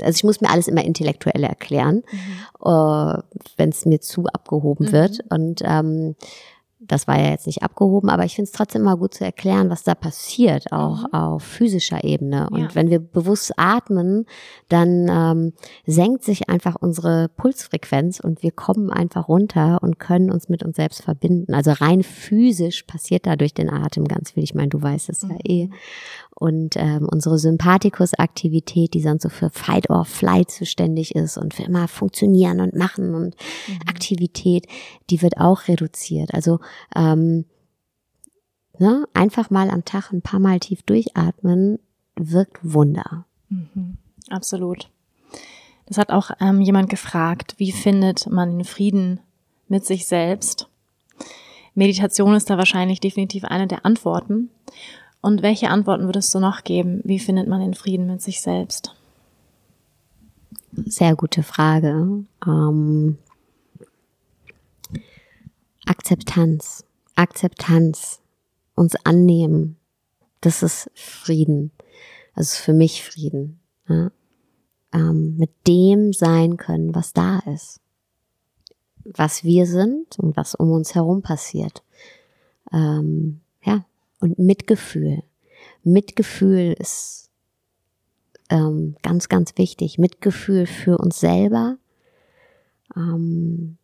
[0.00, 2.66] also ich muss mir alles immer intellektuell erklären, mhm.
[2.66, 3.18] uh,
[3.56, 4.92] wenn es mir zu abgehoben mhm.
[4.92, 5.20] wird.
[5.30, 6.16] Und ähm,
[6.88, 9.70] das war ja jetzt nicht abgehoben, aber ich finde es trotzdem mal gut zu erklären,
[9.70, 11.14] was da passiert, auch mhm.
[11.14, 12.48] auf physischer Ebene.
[12.50, 12.74] Und ja.
[12.74, 14.26] wenn wir bewusst atmen,
[14.68, 15.52] dann ähm,
[15.86, 20.76] senkt sich einfach unsere Pulsfrequenz und wir kommen einfach runter und können uns mit uns
[20.76, 21.54] selbst verbinden.
[21.54, 24.42] Also rein physisch passiert da durch den Atem ganz viel.
[24.42, 25.30] Ich meine, du weißt es mhm.
[25.30, 25.70] ja eh
[26.42, 31.62] und ähm, unsere Sympathikus-Aktivität, die sonst so für Fight or Flight zuständig ist und für
[31.62, 33.36] immer funktionieren und machen und
[33.68, 33.78] mhm.
[33.86, 34.66] Aktivität,
[35.08, 36.34] die wird auch reduziert.
[36.34, 36.58] Also
[36.94, 37.44] ähm,
[38.78, 41.78] ne, einfach mal am Tag ein paar Mal tief durchatmen
[42.16, 43.24] wirkt Wunder.
[43.48, 43.96] Mhm.
[44.28, 44.90] Absolut.
[45.86, 49.20] Das hat auch ähm, jemand gefragt, wie findet man den Frieden
[49.68, 50.68] mit sich selbst?
[51.74, 54.50] Meditation ist da wahrscheinlich definitiv eine der Antworten.
[55.20, 57.00] Und welche Antworten würdest du noch geben?
[57.04, 58.94] Wie findet man den Frieden mit sich selbst?
[60.72, 62.24] Sehr gute Frage.
[62.46, 63.18] Ähm,
[65.86, 66.84] Akzeptanz.
[67.14, 68.20] Akzeptanz.
[68.74, 69.76] Uns annehmen.
[70.40, 71.70] Das ist Frieden.
[72.34, 73.60] Das ist für mich Frieden.
[73.88, 74.10] Ja?
[74.92, 77.80] Ähm, mit dem sein können, was da ist.
[79.04, 81.82] Was wir sind und was um uns herum passiert.
[82.72, 83.84] Ähm, ja,
[84.20, 85.22] und Mitgefühl.
[85.82, 87.30] Mitgefühl ist
[88.48, 89.98] ähm, ganz, ganz wichtig.
[89.98, 91.78] Mitgefühl für uns selber.
[92.96, 93.78] Ähm,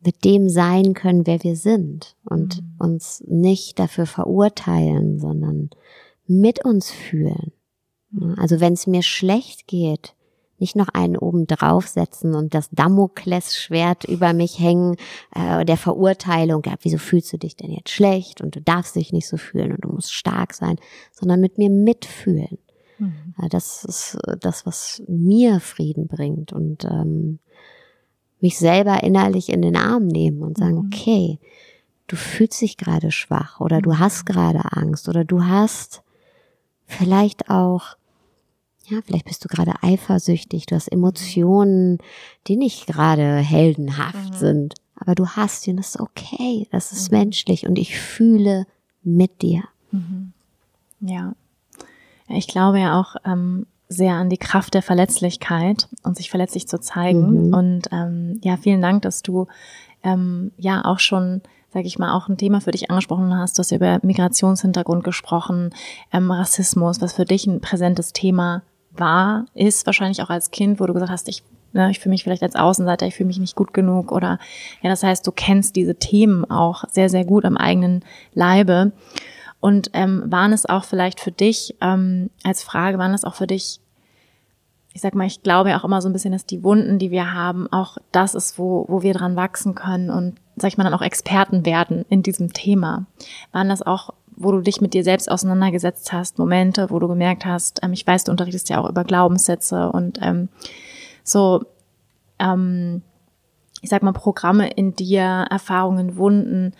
[0.00, 2.74] mit dem sein können, wer wir sind und mhm.
[2.78, 5.70] uns nicht dafür verurteilen, sondern
[6.26, 7.52] mit uns fühlen.
[8.10, 8.36] Mhm.
[8.38, 10.14] Also wenn es mir schlecht geht,
[10.58, 14.96] nicht noch einen oben draufsetzen und das Damoklesschwert über mich hängen,
[15.34, 19.12] äh, der Verurteilung, ja, wieso fühlst du dich denn jetzt schlecht und du darfst dich
[19.12, 20.76] nicht so fühlen und du musst stark sein,
[21.12, 22.58] sondern mit mir mitfühlen.
[22.98, 23.34] Mhm.
[23.42, 27.38] Äh, das ist das, was mir Frieden bringt und ähm,
[28.40, 30.90] mich selber innerlich in den Arm nehmen und sagen, mhm.
[30.92, 31.38] okay,
[32.06, 33.98] du fühlst dich gerade schwach oder du mhm.
[33.98, 36.02] hast gerade Angst oder du hast
[36.86, 37.96] vielleicht auch
[38.88, 41.98] ja, vielleicht bist du gerade eifersüchtig, du hast Emotionen,
[42.46, 44.36] die nicht gerade heldenhaft mhm.
[44.36, 44.74] sind.
[44.94, 47.18] aber du hast sie und das ist okay, das ist mhm.
[47.18, 48.66] menschlich und ich fühle
[49.02, 49.64] mit dir.
[49.90, 50.32] Mhm.
[51.00, 51.34] Ja.
[52.28, 56.78] Ich glaube ja auch ähm, sehr an die Kraft der Verletzlichkeit und sich verletzlich zu
[56.78, 57.48] zeigen.
[57.48, 57.54] Mhm.
[57.54, 59.46] Und ähm, ja, vielen Dank, dass du
[60.02, 61.42] ähm, ja auch schon
[61.76, 63.58] sage ich mal, auch ein Thema für dich angesprochen hast.
[63.58, 65.74] Du hast über Migrationshintergrund gesprochen,
[66.10, 70.86] ähm, Rassismus, was für dich ein präsentes Thema war, ist wahrscheinlich auch als Kind, wo
[70.86, 71.42] du gesagt hast, ich,
[71.74, 74.38] ne, ich fühle mich vielleicht als Außenseiter, ich fühle mich nicht gut genug oder
[74.80, 78.92] ja, das heißt, du kennst diese Themen auch sehr, sehr gut am eigenen Leibe.
[79.60, 83.46] Und ähm, waren es auch vielleicht für dich ähm, als Frage, waren es auch für
[83.46, 83.80] dich
[84.96, 87.10] ich sag mal, ich glaube ja auch immer so ein bisschen, dass die Wunden, die
[87.10, 90.84] wir haben, auch das ist, wo, wo wir dran wachsen können und, sag ich mal,
[90.84, 93.04] dann auch Experten werden in diesem Thema.
[93.52, 97.44] Waren das auch, wo du dich mit dir selbst auseinandergesetzt hast, Momente, wo du gemerkt
[97.44, 100.48] hast, ähm, ich weiß, du unterrichtest ja auch über Glaubenssätze und ähm,
[101.22, 101.66] so,
[102.38, 103.02] ähm,
[103.82, 106.72] ich sag mal, Programme in dir, Erfahrungen, Wunden,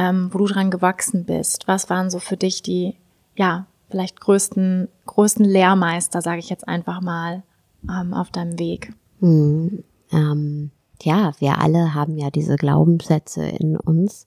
[0.00, 1.68] ähm, wo du dran gewachsen bist.
[1.68, 2.96] Was waren so für dich die,
[3.36, 7.42] ja, vielleicht größten, größten Lehrmeister, sage ich jetzt einfach mal,
[7.84, 8.94] ähm, auf deinem Weg?
[9.20, 10.70] Hm, ähm,
[11.02, 14.26] ja, wir alle haben ja diese Glaubenssätze in uns,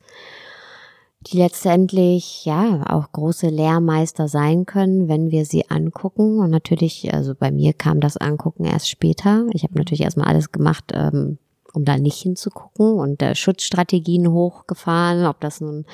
[1.21, 6.37] die letztendlich ja auch große Lehrmeister sein können, wenn wir sie angucken.
[6.37, 9.47] Und natürlich, also bei mir kam das Angucken erst später.
[9.53, 11.39] Ich habe natürlich erstmal alles gemacht, ähm,
[11.73, 15.85] um da nicht hinzugucken und äh, Schutzstrategien hochgefahren, ob das nun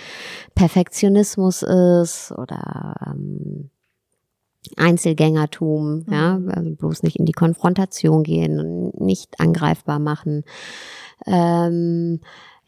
[0.56, 3.70] Perfektionismus ist oder ähm,
[4.76, 6.14] Einzelgängertum, mhm.
[6.14, 10.44] ja, also bloß nicht in die Konfrontation gehen und nicht angreifbar machen.
[11.26, 12.22] Ähm,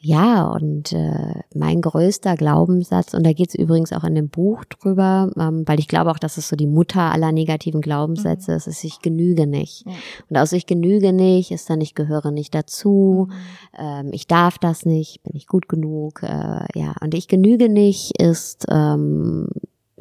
[0.04, 4.66] ja, und äh, mein größter Glaubenssatz, und da geht es übrigens auch in dem Buch
[4.66, 8.58] drüber, ähm, weil ich glaube auch, dass es so die Mutter aller negativen Glaubenssätze mhm.
[8.58, 9.86] ist, ist, ich genüge nicht.
[9.86, 9.94] Ja.
[10.28, 13.78] Und aus ich genüge nicht ist dann, ich gehöre nicht dazu, mhm.
[13.78, 18.20] ähm, ich darf das nicht, bin ich gut genug, äh, ja, und ich genüge nicht
[18.20, 19.50] ist, ähm,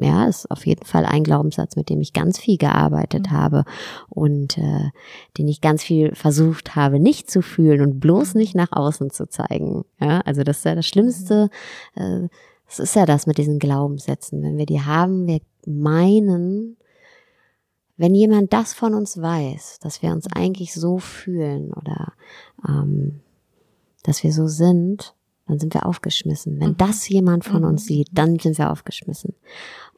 [0.01, 3.31] ja, ist auf jeden Fall ein Glaubenssatz, mit dem ich ganz viel gearbeitet mhm.
[3.31, 3.65] habe
[4.09, 4.89] und äh,
[5.37, 8.39] den ich ganz viel versucht habe, nicht zu fühlen und bloß mhm.
[8.41, 9.85] nicht nach außen zu zeigen.
[9.99, 11.49] Ja, also das ist ja das Schlimmste.
[11.95, 12.25] Mhm.
[12.25, 12.29] Äh,
[12.67, 14.41] das ist ja das mit diesen Glaubenssätzen.
[14.41, 16.77] Wenn wir die haben, wir meinen,
[17.97, 20.41] wenn jemand das von uns weiß, dass wir uns mhm.
[20.41, 22.13] eigentlich so fühlen oder
[22.67, 23.19] ähm,
[24.03, 25.13] dass wir so sind,
[25.47, 26.59] dann sind wir aufgeschmissen.
[26.59, 26.77] Wenn mhm.
[26.77, 29.35] das jemand von uns sieht, dann sind wir aufgeschmissen.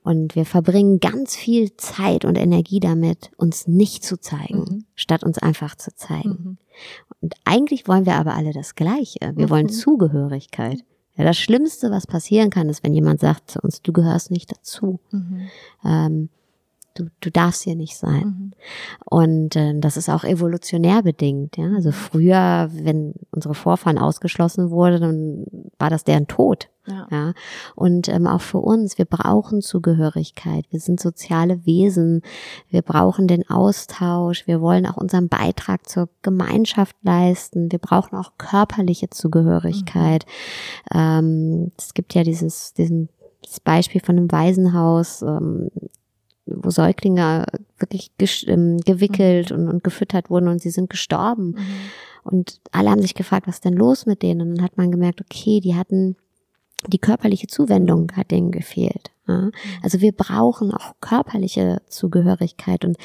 [0.03, 4.85] Und wir verbringen ganz viel Zeit und Energie damit, uns nicht zu zeigen, mhm.
[4.95, 6.29] statt uns einfach zu zeigen.
[6.29, 6.57] Mhm.
[7.21, 9.19] Und eigentlich wollen wir aber alle das Gleiche.
[9.35, 9.49] Wir mhm.
[9.49, 10.83] wollen Zugehörigkeit.
[11.15, 14.51] Ja, das Schlimmste, was passieren kann, ist, wenn jemand sagt zu uns, du gehörst nicht
[14.51, 14.99] dazu.
[15.11, 15.41] Mhm.
[15.85, 16.29] Ähm,
[16.95, 18.25] Du, du darfst hier nicht sein.
[18.25, 18.51] Mhm.
[19.05, 21.57] Und äh, das ist auch evolutionär bedingt.
[21.57, 21.71] Ja?
[21.75, 26.69] Also früher, wenn unsere Vorfahren ausgeschlossen wurden, dann war das deren Tod.
[26.85, 27.07] Ja.
[27.09, 27.33] ja?
[27.75, 30.65] Und ähm, auch für uns, wir brauchen Zugehörigkeit.
[30.69, 32.21] Wir sind soziale Wesen.
[32.69, 34.45] Wir brauchen den Austausch.
[34.45, 37.71] Wir wollen auch unseren Beitrag zur Gemeinschaft leisten.
[37.71, 40.25] Wir brauchen auch körperliche Zugehörigkeit.
[40.93, 40.99] Mhm.
[40.99, 43.09] Ähm, es gibt ja dieses, diesen
[43.43, 45.21] das Beispiel von einem Waisenhaus.
[45.21, 45.69] Ähm,
[46.45, 47.45] wo Säuglinge
[47.77, 48.11] wirklich
[48.47, 49.57] ähm, gewickelt mhm.
[49.57, 51.51] und, und, gefüttert wurden und sie sind gestorben.
[51.51, 51.65] Mhm.
[52.23, 54.41] Und alle haben sich gefragt, was ist denn los mit denen?
[54.41, 56.15] Und dann hat man gemerkt, okay, die hatten
[56.87, 59.11] die körperliche Zuwendung hat denen gefehlt.
[59.27, 59.41] Ja?
[59.41, 59.51] Mhm.
[59.81, 62.85] Also wir brauchen auch körperliche Zugehörigkeit.
[62.85, 62.97] Und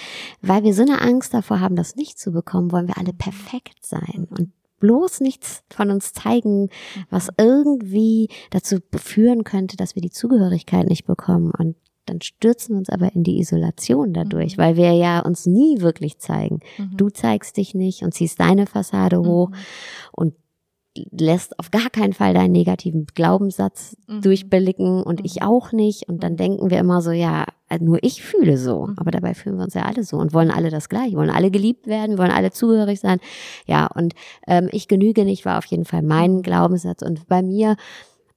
[0.42, 3.85] weil wir so eine Angst davor haben, das nicht zu bekommen, wollen wir alle perfekt
[3.85, 4.27] sein.
[4.31, 6.70] Und bloß nichts von uns zeigen,
[7.11, 11.53] was irgendwie dazu führen könnte, dass wir die Zugehörigkeit nicht bekommen.
[11.57, 11.77] Und
[12.08, 14.62] dann stürzen wir uns aber in die Isolation dadurch, mhm.
[14.62, 16.60] weil wir ja uns nie wirklich zeigen.
[16.78, 16.96] Mhm.
[16.96, 19.56] Du zeigst dich nicht und ziehst deine Fassade hoch mhm.
[20.12, 20.34] und
[21.10, 24.22] lässt auf gar keinen Fall deinen negativen Glaubenssatz mhm.
[24.22, 25.42] durchblicken und ich mhm.
[25.42, 26.08] auch nicht.
[26.08, 26.38] Und dann mhm.
[26.38, 28.88] denken wir immer so, ja, äh, nur ich fühle so.
[28.96, 31.50] Aber dabei fühlen wir uns ja alle so und wollen alle das Gleiche, wollen alle
[31.50, 33.20] geliebt werden, wollen alle zugehörig sein.
[33.66, 34.14] Ja, und
[34.46, 37.02] ähm, ich genüge nicht war auf jeden Fall mein Glaubenssatz.
[37.02, 37.76] Und bei mir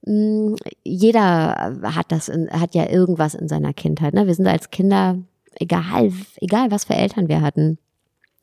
[0.04, 4.14] jeder hat das, in, hat ja irgendwas in seiner Kindheit.
[4.14, 4.26] Ne?
[4.26, 5.18] Wir sind als Kinder,
[5.54, 7.78] egal, egal was für Eltern wir hatten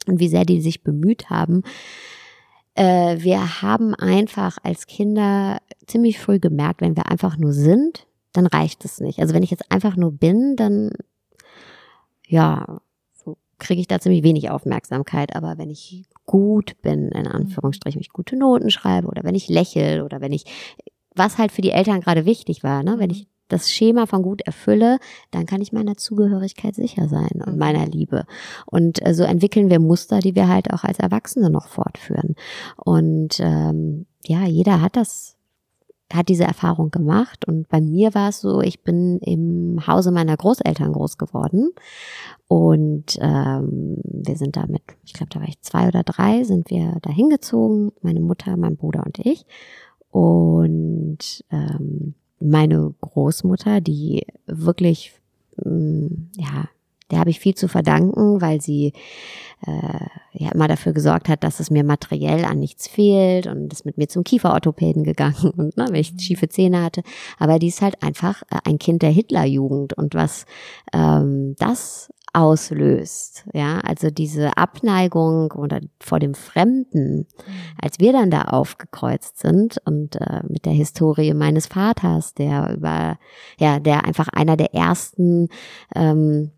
[0.07, 1.63] und wie sehr die sich bemüht haben,
[2.75, 8.45] äh, wir haben einfach als Kinder ziemlich früh gemerkt, wenn wir einfach nur sind, dann
[8.45, 9.19] reicht es nicht.
[9.19, 10.91] Also wenn ich jetzt einfach nur bin, dann
[12.25, 12.79] ja,
[13.57, 15.35] kriege ich da ziemlich wenig Aufmerksamkeit.
[15.35, 20.05] Aber wenn ich gut bin, in Anführungsstrichen, ich gute Noten schreibe oder wenn ich lächle
[20.05, 20.45] oder wenn ich
[21.19, 22.95] was halt für die Eltern gerade wichtig war, ne?
[22.97, 24.99] wenn ich das Schema von gut erfülle,
[25.31, 27.59] dann kann ich meiner Zugehörigkeit sicher sein und mhm.
[27.59, 28.25] meiner Liebe.
[28.65, 32.35] Und äh, so entwickeln wir Muster, die wir halt auch als Erwachsene noch fortführen.
[32.77, 35.35] Und ähm, ja, jeder hat das
[36.11, 40.35] hat diese Erfahrung gemacht und bei mir war es so, ich bin im Hause meiner
[40.35, 41.69] Großeltern groß geworden
[42.47, 46.97] und ähm, wir sind damit, ich glaube, da war ich zwei oder drei, sind wir
[47.03, 49.45] da hingezogen, meine Mutter, mein Bruder und ich
[50.11, 55.13] und ähm, meine Großmutter, die wirklich,
[55.57, 56.07] mm,
[56.37, 56.69] ja,
[57.11, 58.93] der habe ich viel zu verdanken, weil sie
[59.65, 63.85] äh, ja immer dafür gesorgt hat, dass es mir materiell an nichts fehlt und ist
[63.85, 66.19] mit mir zum Kieferorthopäden gegangen und ne, wenn ich mhm.
[66.19, 67.01] schiefe Zähne hatte.
[67.39, 70.45] Aber die ist halt einfach äh, ein Kind der Hitlerjugend und was
[70.93, 73.45] ähm, das auslöst.
[73.53, 77.27] Ja, also diese Abneigung oder vor dem Fremden,
[77.81, 83.17] als wir dann da aufgekreuzt sind und äh, mit der Historie meines Vaters, der über,
[83.59, 85.49] ja, der einfach einer der ersten,
[85.95, 86.51] ähm,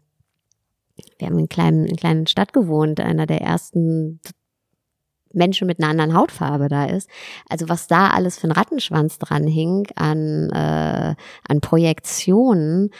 [1.18, 4.20] wir haben in, kleinen, in kleinen Stadt gewohnt, einer der ersten
[5.34, 7.10] Menschen mit einer anderen Hautfarbe da ist.
[7.50, 11.16] Also was da alles für ein Rattenschwanz dran hing an, äh,
[11.48, 12.92] an Projektionen,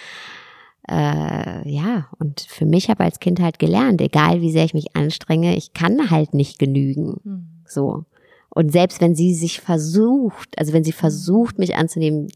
[0.90, 4.96] äh, ja, und für mich habe als Kind halt gelernt, egal wie sehr ich mich
[4.96, 7.18] anstrenge, ich kann halt nicht genügen.
[7.24, 7.64] Mhm.
[7.66, 8.06] So.
[8.50, 12.28] Und selbst wenn sie sich versucht, also wenn sie versucht, mich anzunehmen,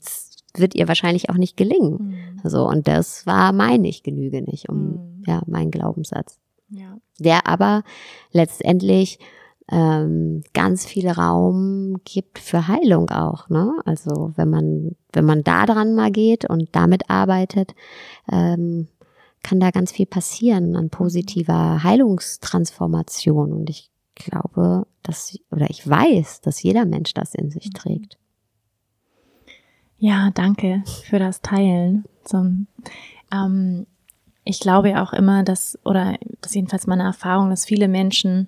[0.55, 2.39] wird ihr wahrscheinlich auch nicht gelingen.
[2.43, 2.49] Mhm.
[2.49, 5.23] So, und das war mein Ich genüge nicht, um, mhm.
[5.25, 6.39] ja, mein Glaubenssatz.
[6.69, 6.97] Ja.
[7.19, 7.83] Der aber
[8.31, 9.19] letztendlich
[9.71, 13.49] ähm, ganz viel Raum gibt für Heilung auch.
[13.49, 13.73] Ne?
[13.85, 17.73] Also wenn man, wenn man da dran mal geht und damit arbeitet,
[18.31, 18.87] ähm,
[19.43, 23.53] kann da ganz viel passieren an positiver Heilungstransformation.
[23.53, 27.73] Und ich glaube, dass, oder ich weiß, dass jeder Mensch das in sich mhm.
[27.73, 28.17] trägt.
[29.97, 32.05] Ja, danke für das Teilen.
[32.23, 32.45] So,
[33.31, 33.87] ähm,
[34.43, 38.47] ich glaube ja auch immer, dass, oder das ist jedenfalls meine Erfahrung, dass viele Menschen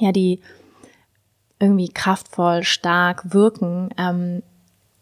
[0.00, 0.40] ja, die
[1.60, 4.42] irgendwie kraftvoll, stark wirken ähm,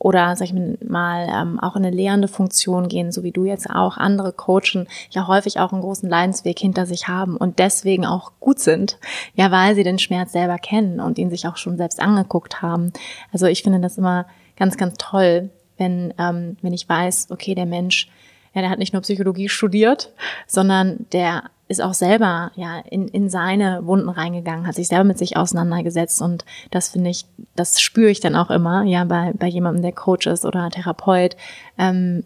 [0.01, 0.55] oder, sag ich
[0.88, 4.86] mal, ähm, auch in eine lehrende Funktion gehen, so wie du jetzt auch, andere coachen,
[5.11, 8.99] ja häufig auch einen großen Leidensweg hinter sich haben und deswegen auch gut sind,
[9.34, 12.92] ja, weil sie den Schmerz selber kennen und ihn sich auch schon selbst angeguckt haben.
[13.32, 14.26] Also ich finde das immer
[14.57, 18.09] ganz, ganz toll, wenn, ähm, wenn ich weiß, okay, der Mensch,
[18.55, 20.12] ja, der hat nicht nur Psychologie studiert,
[20.46, 25.18] sondern der ist auch selber ja in, in seine Wunden reingegangen, hat sich selber mit
[25.18, 29.46] sich auseinandergesetzt und das finde ich, das spüre ich dann auch immer, ja, bei, bei
[29.46, 31.36] jemandem, der Coach ist oder Therapeut,
[31.76, 32.24] ähm,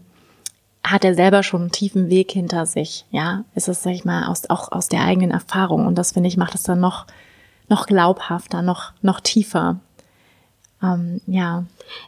[0.84, 4.26] hat er selber schon einen tiefen Weg hinter sich, ja, ist es, sag ich mal,
[4.28, 7.06] aus, auch aus der eigenen Erfahrung und das finde ich, macht es dann noch,
[7.68, 9.80] noch glaubhafter, noch, noch tiefer.
[10.82, 11.64] Ähm, ja.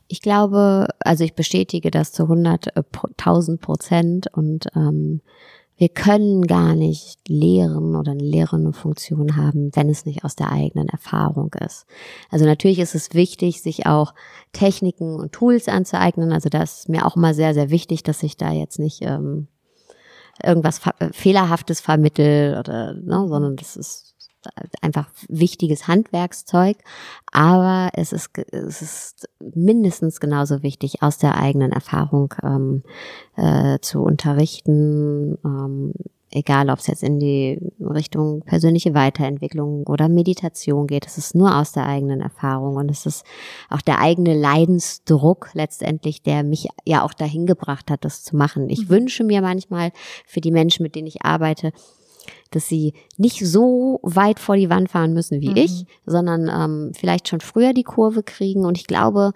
[0.09, 5.21] Ich glaube, also ich bestätige das zu 100.000 Prozent und ähm,
[5.77, 10.53] wir können gar nicht lehren oder eine lehrende Funktion haben, wenn es nicht aus der
[10.53, 11.87] eigenen Erfahrung ist.
[12.31, 14.15] Also natürlich ist es wichtig, sich auch
[14.53, 16.33] Techniken und Tools anzueignen.
[16.33, 19.49] Also das ist mir auch immer sehr, sehr wichtig, dass ich da jetzt nicht ähm,
[20.43, 20.81] irgendwas
[21.13, 24.14] Fehlerhaftes vermittel oder, ne, sondern das ist
[24.81, 26.77] einfach wichtiges Handwerkszeug,
[27.33, 32.83] aber es ist, es ist mindestens genauso wichtig, aus der eigenen Erfahrung ähm,
[33.37, 35.93] äh, zu unterrichten, ähm,
[36.35, 41.57] egal ob es jetzt in die Richtung persönliche Weiterentwicklung oder Meditation geht, es ist nur
[41.57, 43.25] aus der eigenen Erfahrung und es ist
[43.71, 48.69] auch der eigene Leidensdruck letztendlich, der mich ja auch dahin gebracht hat, das zu machen.
[48.69, 48.91] Ich mhm.
[48.91, 49.93] wünsche mir manchmal
[50.27, 51.73] für die Menschen, mit denen ich arbeite,
[52.51, 55.57] dass sie nicht so weit vor die Wand fahren müssen wie mhm.
[55.57, 58.65] ich, sondern ähm, vielleicht schon früher die Kurve kriegen.
[58.65, 59.33] Und ich glaube,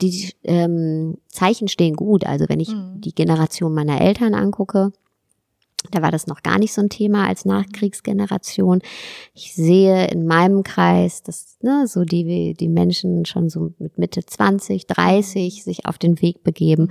[0.00, 2.26] die ähm, Zeichen stehen gut.
[2.26, 3.00] Also wenn ich mhm.
[3.00, 4.92] die Generation meiner Eltern angucke,
[5.90, 8.80] da war das noch gar nicht so ein Thema als Nachkriegsgeneration.
[9.34, 14.24] Ich sehe in meinem Kreis, dass ne, so die, die Menschen schon so mit Mitte
[14.24, 16.90] 20, 30 sich auf den Weg begeben.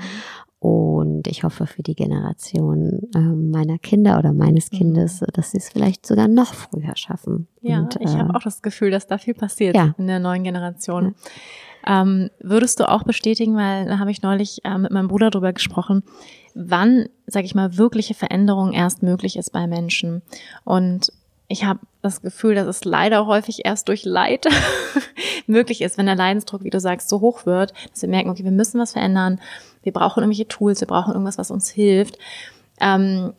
[0.64, 4.78] Und ich hoffe für die Generation äh, meiner Kinder oder meines mhm.
[4.78, 7.49] Kindes, dass sie es vielleicht sogar noch früher schaffen.
[7.59, 9.93] Ja, Und, ich äh, habe auch das Gefühl, dass da viel passiert ja.
[9.97, 11.16] in der neuen Generation.
[11.86, 12.03] Ja.
[12.03, 15.51] Ähm, würdest du auch bestätigen, weil da habe ich neulich äh, mit meinem Bruder drüber
[15.51, 16.01] gesprochen,
[16.55, 20.22] wann, sage ich mal, wirkliche Veränderung erst möglich ist bei Menschen.
[20.64, 21.11] Und
[21.54, 24.47] ich habe das Gefühl, dass es leider häufig erst durch Leid
[25.47, 28.43] möglich ist, wenn der Leidensdruck, wie du sagst, so hoch wird, dass wir merken, okay,
[28.43, 29.39] wir müssen was verändern,
[29.84, 32.18] wir brauchen irgendwelche Tools, wir brauchen irgendwas, was uns hilft.
[32.82, 33.34] Ähm,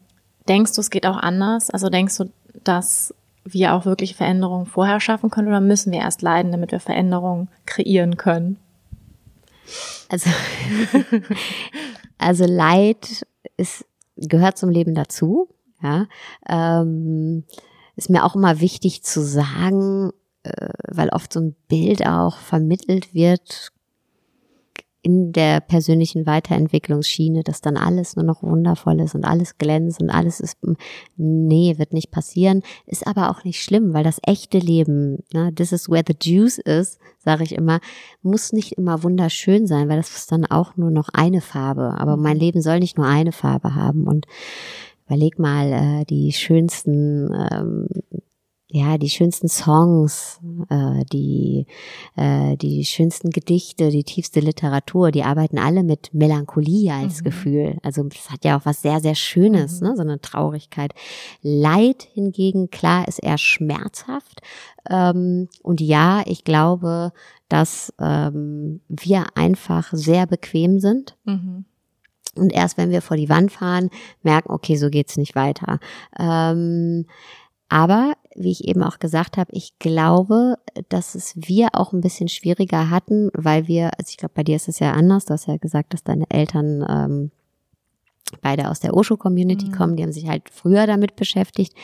[0.48, 1.70] denkst du, es geht auch anders?
[1.70, 2.30] Also denkst du,
[2.62, 3.12] dass
[3.42, 7.48] wir auch wirklich Veränderungen vorher schaffen können oder müssen wir erst leiden, damit wir Veränderungen
[7.66, 8.58] kreieren können?
[10.08, 10.30] Also
[12.18, 13.84] also Leid ist,
[14.16, 15.48] gehört zum Leben dazu.
[15.82, 16.06] Ja,
[16.48, 17.44] ähm,
[17.96, 20.10] ist mir auch immer wichtig zu sagen,
[20.42, 23.72] äh, weil oft so ein Bild auch vermittelt wird,
[25.04, 30.08] in der persönlichen Weiterentwicklungsschiene, dass dann alles nur noch wundervoll ist und alles glänzt und
[30.08, 30.56] alles ist,
[31.18, 35.72] nee, wird nicht passieren, ist aber auch nicht schlimm, weil das echte Leben, ne, this
[35.72, 37.80] is where the juice is, sage ich immer,
[38.22, 41.96] muss nicht immer wunderschön sein, weil das ist dann auch nur noch eine Farbe.
[41.98, 44.24] Aber mein Leben soll nicht nur eine Farbe haben und
[45.06, 47.88] überleg mal äh, die schönsten ähm,
[48.76, 51.68] ja, die schönsten Songs, äh, die,
[52.16, 57.24] äh, die schönsten Gedichte, die tiefste Literatur, die arbeiten alle mit Melancholie als mhm.
[57.24, 57.78] Gefühl.
[57.84, 59.86] Also das hat ja auch was sehr, sehr Schönes, mhm.
[59.86, 59.96] ne?
[59.96, 60.92] so eine Traurigkeit.
[61.40, 64.40] Leid hingegen, klar, ist eher schmerzhaft.
[64.90, 67.12] Ähm, und ja, ich glaube,
[67.48, 71.16] dass ähm, wir einfach sehr bequem sind.
[71.24, 71.64] Mhm.
[72.36, 73.90] Und erst wenn wir vor die Wand fahren,
[74.22, 75.78] merken, okay, so geht's nicht weiter.
[76.18, 77.06] Ähm,
[77.68, 80.56] aber wie ich eben auch gesagt habe, ich glaube,
[80.88, 84.56] dass es wir auch ein bisschen schwieriger hatten, weil wir, also ich glaube, bei dir
[84.56, 85.24] ist es ja anders.
[85.24, 87.30] Du hast ja gesagt, dass deine Eltern ähm,
[88.42, 89.72] beide aus der Osho-Community mhm.
[89.72, 89.96] kommen.
[89.96, 91.74] Die haben sich halt früher damit beschäftigt.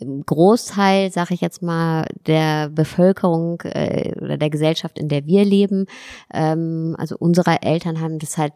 [0.00, 5.44] Im Großteil, sage ich jetzt mal, der Bevölkerung äh, oder der Gesellschaft, in der wir
[5.44, 5.86] leben,
[6.32, 8.52] ähm, also unsere Eltern haben das halt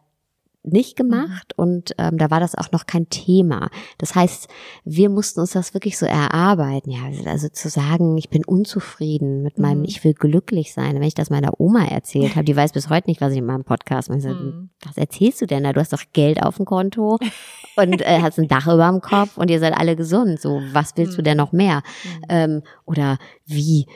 [0.64, 1.02] nicht mhm.
[1.02, 3.68] gemacht und ähm, da war das auch noch kein Thema.
[3.98, 4.48] Das heißt,
[4.84, 9.58] wir mussten uns das wirklich so erarbeiten, ja, also zu sagen, ich bin unzufrieden mit
[9.58, 9.86] meinem, mhm.
[9.86, 10.94] ich will glücklich sein.
[10.94, 13.46] Wenn ich das meiner Oma erzählt habe, die weiß bis heute nicht, was ich in
[13.46, 14.28] meinem Podcast mache.
[14.28, 14.70] Mhm.
[14.84, 15.72] Was erzählst du denn da?
[15.72, 17.18] Du hast doch Geld auf dem Konto
[17.76, 20.40] und äh, hast ein Dach über dem Kopf und ihr seid alle gesund.
[20.40, 21.16] So, was willst mhm.
[21.16, 21.82] du denn noch mehr?
[22.04, 22.24] Mhm.
[22.28, 23.86] Ähm, oder wie?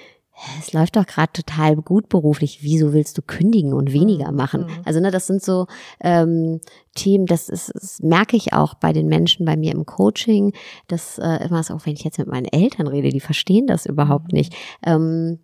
[0.60, 4.36] Es läuft doch gerade total gut beruflich, wieso willst du kündigen und weniger mhm.
[4.36, 4.60] machen?
[4.62, 4.82] Mhm.
[4.84, 5.66] Also ne, das sind so
[6.00, 6.60] ähm,
[6.94, 10.52] Themen, das ist, das merke ich auch bei den Menschen bei mir im Coaching,
[10.88, 13.86] dass äh, immer so, auch wenn ich jetzt mit meinen Eltern rede, die verstehen das
[13.86, 14.38] überhaupt mhm.
[14.38, 14.54] nicht.
[14.84, 15.38] Ähm,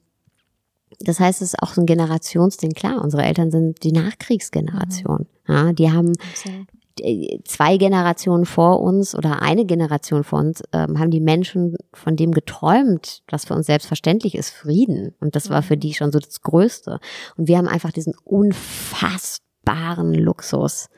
[1.01, 2.73] das heißt, es ist auch so ein Generationsding.
[2.73, 5.27] Klar, unsere Eltern sind die Nachkriegsgeneration.
[5.47, 5.55] Mhm.
[5.55, 6.69] Ja, die haben Absolut
[7.45, 12.33] zwei Generationen vor uns oder eine Generation vor uns ähm, haben die Menschen von dem
[12.33, 15.15] geträumt, was für uns selbstverständlich ist, Frieden.
[15.21, 15.81] Und das war für mhm.
[15.81, 17.01] die schon so das Größte.
[17.37, 20.89] Und wir haben einfach diesen unfassbaren Luxus.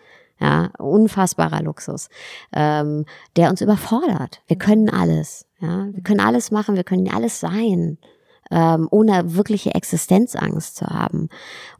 [0.40, 2.08] Ja, unfassbarer Luxus,
[2.52, 3.04] ähm,
[3.36, 4.42] der uns überfordert.
[4.48, 5.46] Wir können alles.
[5.60, 7.98] Ja, wir können alles machen, wir können alles sein,
[8.50, 11.28] ähm, ohne wirkliche Existenzangst zu haben.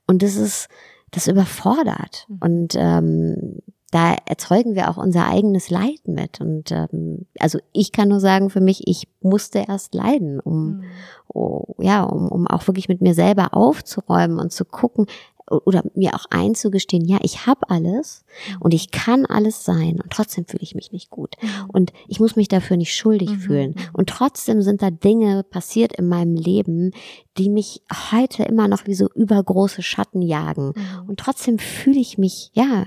[0.06, 0.68] Und das ist,
[1.10, 2.26] das überfordert.
[2.28, 2.38] Mhm.
[2.40, 3.58] Und ähm,
[3.94, 6.40] da erzeugen wir auch unser eigenes Leid mit.
[6.40, 10.84] Und ähm, also ich kann nur sagen, für mich, ich musste erst leiden, um, mhm.
[11.28, 15.06] oh, ja, um, um auch wirklich mit mir selber aufzuräumen und zu gucken,
[15.46, 18.62] oder mir auch einzugestehen, ja, ich habe alles mhm.
[18.62, 21.48] und ich kann alles sein und trotzdem fühle ich mich nicht gut mhm.
[21.68, 23.38] und ich muss mich dafür nicht schuldig mhm.
[23.38, 23.82] fühlen mhm.
[23.92, 26.92] und trotzdem sind da Dinge passiert in meinem Leben,
[27.36, 30.72] die mich heute immer noch wie so übergroße Schatten jagen
[31.06, 32.86] und trotzdem fühle ich mich, ja,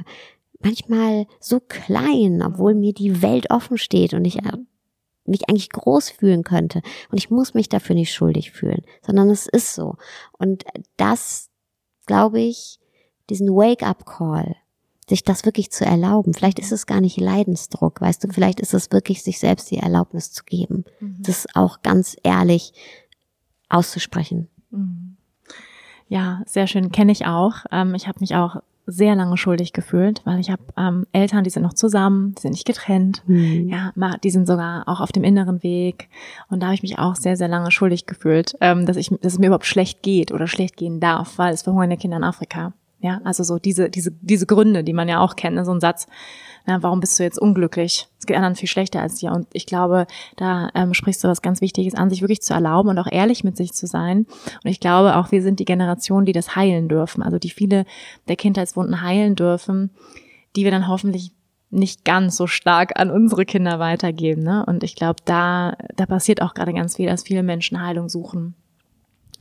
[0.60, 4.58] manchmal so klein, obwohl mir die Welt offen steht und ich äh,
[5.26, 6.82] mich eigentlich groß fühlen könnte.
[7.12, 9.96] Und ich muss mich dafür nicht schuldig fühlen, sondern es ist so.
[10.38, 10.64] Und
[10.96, 11.50] das,
[12.06, 12.80] glaube ich,
[13.30, 14.56] diesen Wake-up-Call,
[15.10, 16.34] sich das wirklich zu erlauben.
[16.34, 19.78] Vielleicht ist es gar nicht Leidensdruck, weißt du, vielleicht ist es wirklich, sich selbst die
[19.78, 20.84] Erlaubnis zu geben.
[21.00, 21.18] Mhm.
[21.20, 22.74] Das auch ganz ehrlich
[23.70, 24.50] auszusprechen.
[24.70, 25.16] Mhm.
[26.10, 27.66] Ja, sehr schön, kenne ich auch.
[27.72, 28.58] Ähm, ich habe mich auch
[28.88, 32.52] sehr lange schuldig gefühlt, weil ich habe ähm, Eltern, die sind noch zusammen, die sind
[32.52, 33.70] nicht getrennt, mhm.
[33.70, 33.92] ja,
[34.24, 36.08] die sind sogar auch auf dem inneren Weg
[36.50, 39.34] und da habe ich mich auch sehr, sehr lange schuldig gefühlt, ähm, dass ich, dass
[39.34, 42.74] es mir überhaupt schlecht geht oder schlecht gehen darf, weil es verhungernde Kinder in Afrika.
[43.00, 45.66] Ja, also so diese, diese, diese Gründe, die man ja auch kennt, ne?
[45.66, 46.08] so ein Satz,
[46.66, 48.08] na, warum bist du jetzt unglücklich?
[48.20, 49.32] Es geht anderen viel schlechter als dir.
[49.32, 52.90] Und ich glaube, da ähm, sprichst du was ganz Wichtiges an, sich wirklich zu erlauben
[52.90, 54.26] und auch ehrlich mit sich zu sein.
[54.64, 57.86] Und ich glaube auch, wir sind die Generation, die das heilen dürfen, also die viele
[58.28, 59.92] der Kindheitswunden heilen dürfen,
[60.56, 61.32] die wir dann hoffentlich
[61.70, 64.44] nicht ganz so stark an unsere Kinder weitergeben.
[64.44, 64.66] Ne?
[64.66, 68.56] Und ich glaube, da, da passiert auch gerade ganz viel, dass viele Menschen Heilung suchen.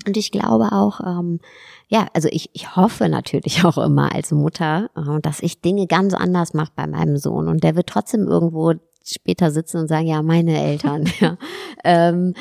[0.07, 1.41] Und ich glaube auch, ähm,
[1.89, 6.15] ja, also ich, ich hoffe natürlich auch immer als Mutter, äh, dass ich Dinge ganz
[6.15, 7.49] anders mache bei meinem Sohn.
[7.49, 11.09] Und der wird trotzdem irgendwo später sitzen und sagen, ja, meine Eltern.
[11.21, 11.37] ja.
[11.85, 12.35] Ähm,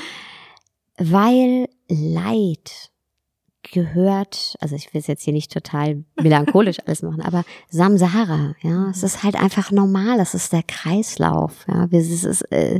[0.97, 2.91] weil Leid
[3.71, 8.89] gehört, also ich will es jetzt hier nicht total melancholisch alles machen, aber Samsara, ja,
[8.91, 12.79] es ist halt einfach normal, es ist der Kreislauf, ja, es ist, äh,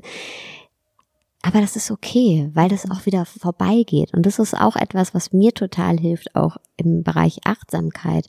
[1.46, 4.14] aber das ist okay, weil das auch wieder vorbeigeht.
[4.16, 8.28] Und das ist auch etwas, was mir total hilft, auch im Bereich Achtsamkeit,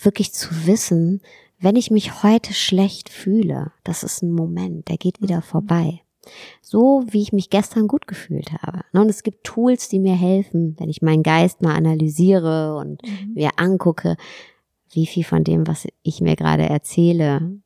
[0.00, 1.22] wirklich zu wissen,
[1.58, 5.42] wenn ich mich heute schlecht fühle, das ist ein Moment, der geht wieder mhm.
[5.42, 6.00] vorbei.
[6.62, 8.82] So wie ich mich gestern gut gefühlt habe.
[8.92, 13.02] Ne, und es gibt Tools, die mir helfen, wenn ich meinen Geist mal analysiere und
[13.02, 13.34] mhm.
[13.34, 14.16] mir angucke,
[14.92, 17.58] wie viel von dem, was ich mir gerade erzähle,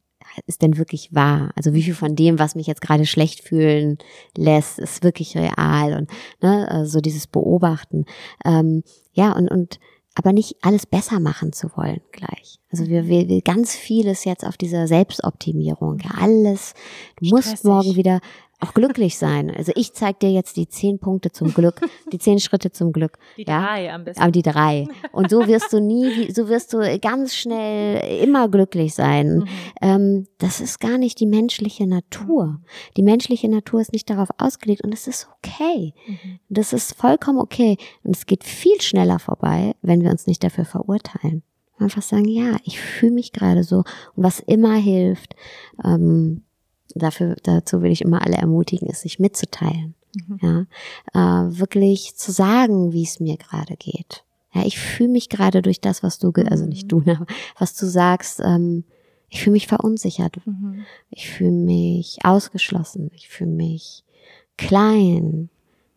[0.47, 1.51] ist denn wirklich wahr?
[1.57, 3.99] Also wie viel von dem, was mich jetzt gerade schlecht fühlen
[4.37, 6.11] lässt, ist wirklich real und
[6.43, 8.05] ne, so dieses Beobachten.
[8.45, 8.83] Ähm,
[9.13, 9.79] ja, und, und
[10.15, 12.59] aber nicht alles besser machen zu wollen gleich.
[12.71, 15.99] Also wir, wir, wir ganz vieles jetzt auf dieser Selbstoptimierung.
[16.01, 16.75] Ja, alles,
[17.21, 18.21] du musst morgen wieder
[18.61, 19.51] auch glücklich sein.
[19.51, 21.81] Also ich zeig dir jetzt die zehn Punkte zum Glück,
[22.13, 23.19] die zehn Schritte zum Glück.
[23.37, 23.61] Die ja?
[23.61, 24.23] drei am besten.
[24.23, 24.87] Aber die drei.
[25.13, 29.39] Und so wirst du nie, so wirst du ganz schnell immer glücklich sein.
[29.39, 29.47] Mhm.
[29.81, 32.61] Ähm, das ist gar nicht die menschliche Natur.
[32.97, 35.95] Die menschliche Natur ist nicht darauf ausgelegt und es ist okay.
[36.07, 36.41] Mhm.
[36.49, 37.79] Das ist vollkommen okay.
[38.03, 41.43] Und es geht viel schneller vorbei, wenn wir uns nicht dafür verurteilen.
[41.79, 43.79] Einfach sagen, ja, ich fühle mich gerade so.
[44.15, 45.35] Und was immer hilft,
[45.83, 46.43] ähm,
[46.95, 49.95] dafür, dazu will ich immer alle ermutigen, ist sich mitzuteilen.
[50.15, 50.39] Mhm.
[50.43, 54.25] Ja, äh, wirklich zu sagen, wie es mir gerade geht.
[54.53, 57.25] Ja, ich fühle mich gerade durch das, was du, also nicht du, ne,
[57.59, 58.85] was du sagst, ähm,
[59.29, 60.45] ich fühle mich verunsichert.
[60.45, 60.85] Mhm.
[61.11, 63.11] Ich fühle mich ausgeschlossen.
[63.15, 64.05] Ich fühle mich
[64.57, 65.49] klein.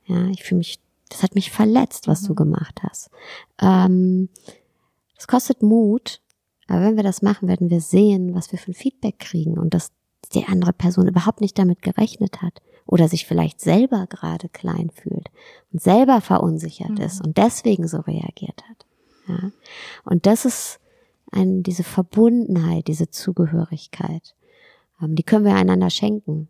[0.05, 0.79] Ja, ich fühle mich,
[1.09, 2.27] das hat mich verletzt, was mhm.
[2.27, 3.09] du gemacht hast.
[3.59, 4.29] Ähm,
[5.15, 6.21] das kostet Mut,
[6.67, 9.73] aber wenn wir das machen, werden wir sehen, was wir für ein Feedback kriegen und
[9.73, 9.91] dass
[10.29, 15.29] die andere Person überhaupt nicht damit gerechnet hat oder sich vielleicht selber gerade klein fühlt
[15.71, 17.01] und selber verunsichert mhm.
[17.01, 18.85] ist und deswegen so reagiert hat.
[19.27, 19.51] Ja.
[20.03, 20.79] Und das ist
[21.31, 24.35] ein, diese Verbundenheit, diese Zugehörigkeit,
[25.01, 26.49] ähm, die können wir einander schenken.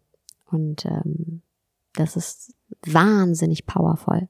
[0.52, 1.42] Und ähm,
[1.94, 2.54] das ist
[2.86, 4.28] wahnsinnig powerful.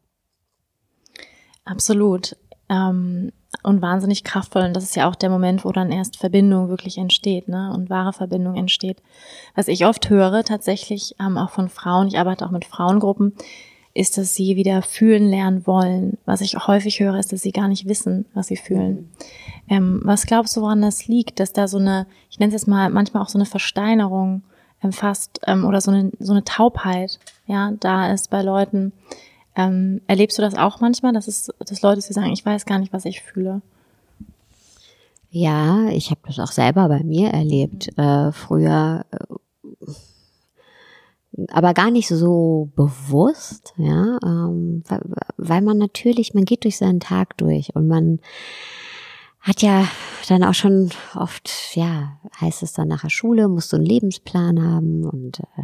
[1.66, 2.36] Absolut.
[2.70, 3.32] Ähm,
[3.62, 4.64] und wahnsinnig kraftvoll.
[4.64, 7.72] Und das ist ja auch der Moment, wo dann erst Verbindung wirklich entsteht, ne?
[7.74, 9.02] Und wahre Verbindung entsteht.
[9.56, 13.34] Was ich oft höre, tatsächlich ähm, auch von Frauen, ich arbeite auch mit Frauengruppen,
[13.94, 16.18] ist, dass sie wieder fühlen lernen wollen.
[16.26, 19.12] Was ich häufig höre, ist, dass sie gar nicht wissen, was sie fühlen.
[19.70, 22.68] Ähm, was glaubst du, woran das liegt, dass da so eine, ich nenne es jetzt
[22.68, 24.44] mal manchmal auch so eine Versteinerung
[24.84, 28.94] ähm, fast ähm, oder so eine, so eine Taubheit, ja, da ist bei Leuten,
[29.56, 32.80] ähm, erlebst du das auch manchmal, dass es, dass Leute sie sagen, ich weiß gar
[32.80, 33.62] nicht, was ich fühle?
[35.30, 37.90] Ja, ich habe das auch selber bei mir erlebt.
[37.98, 39.36] Äh, früher, äh,
[41.50, 44.84] aber gar nicht so bewusst, ja, ähm,
[45.38, 48.20] weil, man natürlich, man geht durch seinen Tag durch und man
[49.40, 49.88] hat ja
[50.30, 55.06] dann auch schon oft, ja, heißt es dann nachher Schule, musst du einen Lebensplan haben
[55.06, 55.64] und äh,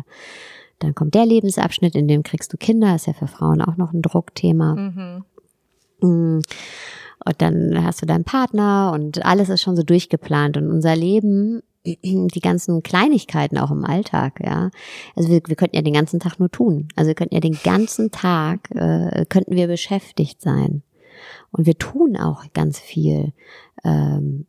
[0.80, 3.93] dann kommt der Lebensabschnitt, in dem kriegst du Kinder, ist ja für Frauen auch noch
[3.93, 4.75] ein Druckthema.
[4.75, 5.23] Mhm.
[6.01, 6.41] Mm.
[7.25, 10.55] Und dann hast du deinen Partner und alles ist schon so durchgeplant.
[10.55, 14.71] Und unser Leben, die ganzen Kleinigkeiten auch im Alltag, ja.
[15.15, 16.88] Also wir, wir könnten ja den ganzen Tag nur tun.
[16.95, 20.84] Also wir könnten ja den ganzen Tag, äh, könnten wir beschäftigt sein.
[21.51, 23.34] Und wir tun auch ganz viel.
[23.84, 24.45] Ähm,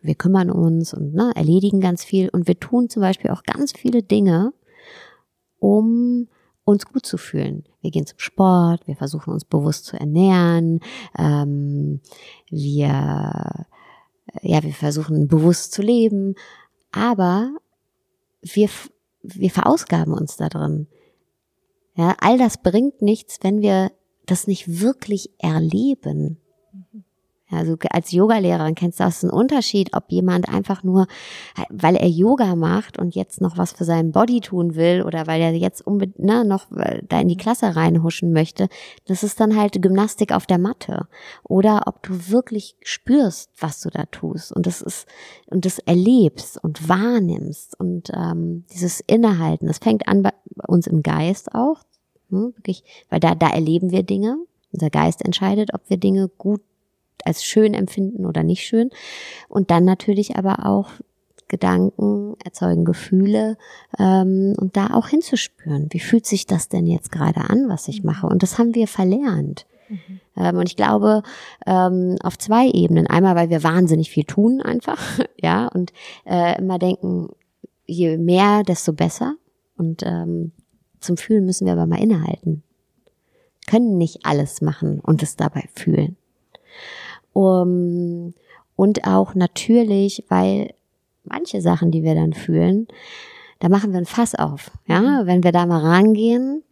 [0.00, 2.28] wir kümmern uns und ne, erledigen ganz viel.
[2.30, 4.52] Und wir tun zum Beispiel auch ganz viele Dinge,
[5.58, 6.28] um
[6.64, 7.64] uns gut zu fühlen.
[7.80, 10.80] Wir gehen zum Sport, wir versuchen uns bewusst zu ernähren,
[11.16, 12.00] ähm,
[12.50, 13.66] wir,
[14.42, 16.34] ja, wir versuchen bewusst zu leben,
[16.90, 17.54] aber
[18.42, 18.68] wir,
[19.22, 20.88] wir verausgaben uns da drin.
[21.94, 23.92] Ja, all das bringt nichts, wenn wir
[24.26, 26.40] das nicht wirklich erleben.
[27.48, 31.06] Also als Yogalehrerin kennst du das einen Unterschied, ob jemand einfach nur,
[31.70, 35.40] weil er Yoga macht und jetzt noch was für seinen Body tun will oder weil
[35.40, 38.68] er jetzt unbedingt ne, noch äh, da in die Klasse reinhuschen möchte.
[39.06, 41.06] Das ist dann halt Gymnastik auf der Matte.
[41.44, 45.06] Oder ob du wirklich spürst, was du da tust und das ist
[45.46, 49.68] und das erlebst und wahrnimmst und ähm, dieses Innehalten.
[49.68, 50.32] Das fängt an bei
[50.66, 51.82] uns im Geist auch,
[52.28, 54.36] ne, wirklich, weil da da erleben wir Dinge.
[54.72, 56.60] Unser Geist entscheidet, ob wir Dinge gut
[57.24, 58.90] als schön empfinden oder nicht schön.
[59.48, 60.90] Und dann natürlich aber auch
[61.48, 63.56] Gedanken erzeugen Gefühle
[63.98, 65.86] ähm, und da auch hinzuspüren.
[65.90, 68.26] Wie fühlt sich das denn jetzt gerade an, was ich mache?
[68.26, 69.66] Und das haben wir verlernt.
[69.88, 70.20] Mhm.
[70.36, 71.22] Ähm, und ich glaube,
[71.66, 73.06] ähm, auf zwei Ebenen.
[73.06, 75.00] Einmal, weil wir wahnsinnig viel tun einfach,
[75.40, 75.92] ja, und
[76.24, 77.28] äh, immer denken,
[77.86, 79.34] je mehr, desto besser.
[79.76, 80.52] Und ähm,
[81.00, 82.62] zum Fühlen müssen wir aber mal innehalten.
[83.68, 86.16] Können nicht alles machen und es dabei fühlen.
[87.36, 88.32] Um,
[88.76, 90.72] und auch natürlich, weil
[91.22, 92.88] manche Sachen, die wir dann fühlen,
[93.58, 94.70] da machen wir ein Fass auf.
[94.86, 95.26] Ja, mhm.
[95.26, 96.62] wenn wir da mal rangehen,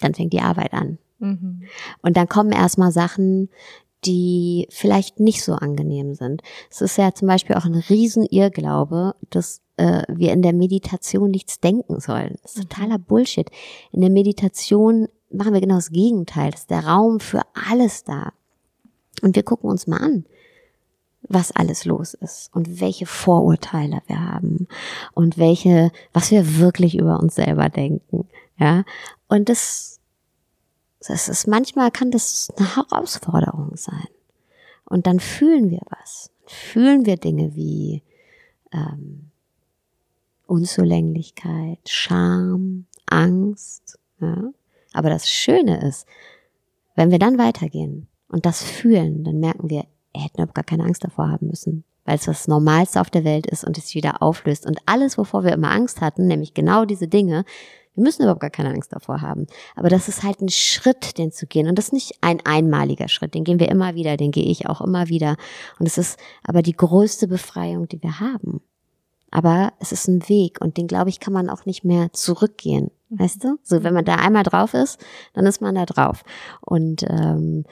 [0.00, 0.98] dann fängt die Arbeit an.
[1.18, 1.62] Mhm.
[2.02, 3.48] Und dann kommen erstmal Sachen,
[4.04, 6.42] die vielleicht nicht so angenehm sind.
[6.70, 11.58] Es ist ja zum Beispiel auch ein Riesenirrglaube, dass äh, wir in der Meditation nichts
[11.58, 12.36] denken sollen.
[12.42, 12.68] Das ist mhm.
[12.68, 13.48] totaler Bullshit.
[13.92, 16.50] In der Meditation machen wir genau das Gegenteil.
[16.50, 18.34] Das ist der Raum für alles da.
[19.20, 20.24] Und wir gucken uns mal an,
[21.22, 24.66] was alles los ist und welche Vorurteile wir haben
[25.12, 28.28] und welche, was wir wirklich über uns selber denken.
[28.58, 28.84] Ja.
[29.28, 29.92] Und das
[31.08, 34.08] das ist manchmal kann das eine Herausforderung sein.
[34.84, 36.30] Und dann fühlen wir was.
[36.46, 38.02] Fühlen wir Dinge wie
[38.72, 39.30] ähm,
[40.46, 43.98] Unzulänglichkeit, Scham, Angst.
[44.20, 44.52] Ja?
[44.92, 46.06] Aber das Schöne ist,
[46.94, 50.84] wenn wir dann weitergehen und das fühlen, dann merken wir, wir hätten überhaupt gar keine
[50.84, 54.22] Angst davor haben müssen, weil es das Normalste auf der Welt ist und es wieder
[54.22, 54.66] auflöst.
[54.66, 57.44] Und alles, wovor wir immer Angst hatten, nämlich genau diese Dinge,
[57.94, 59.46] wir müssen überhaupt gar keine Angst davor haben.
[59.76, 61.68] Aber das ist halt ein Schritt, den zu gehen.
[61.68, 63.34] Und das ist nicht ein einmaliger Schritt.
[63.34, 65.36] Den gehen wir immer wieder, den gehe ich auch immer wieder.
[65.78, 68.62] Und es ist aber die größte Befreiung, die wir haben.
[69.30, 72.90] Aber es ist ein Weg und den, glaube ich, kann man auch nicht mehr zurückgehen.
[73.08, 73.58] Weißt du?
[73.62, 74.98] So, wenn man da einmal drauf ist,
[75.34, 76.22] dann ist man da drauf.
[76.60, 77.64] Und ähm,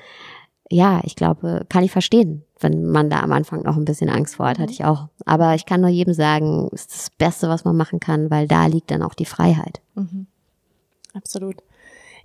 [0.70, 4.36] ja, ich glaube, kann ich verstehen, wenn man da am Anfang noch ein bisschen Angst
[4.36, 4.74] vor hat, hatte mhm.
[4.74, 5.08] ich auch.
[5.26, 8.46] Aber ich kann nur jedem sagen, es ist das Beste, was man machen kann, weil
[8.46, 9.80] da liegt dann auch die Freiheit.
[9.96, 10.26] Mhm.
[11.12, 11.56] Absolut.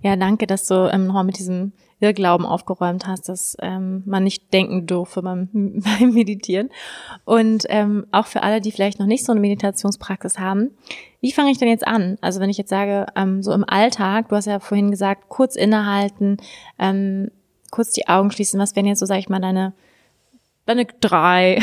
[0.00, 4.52] Ja, danke, dass du ähm, nochmal mit diesem Irrglauben aufgeräumt hast, dass ähm, man nicht
[4.52, 6.70] denken durfte beim, beim Meditieren.
[7.24, 10.70] Und ähm, auch für alle, die vielleicht noch nicht so eine Meditationspraxis haben,
[11.20, 12.18] wie fange ich denn jetzt an?
[12.20, 15.56] Also wenn ich jetzt sage, ähm, so im Alltag, du hast ja vorhin gesagt, kurz
[15.56, 16.36] innehalten,
[16.78, 17.30] ähm,
[17.70, 18.60] kurz die Augen schließen.
[18.60, 19.74] Was wären jetzt so, sag ich mal, deine
[20.66, 21.62] deine drei,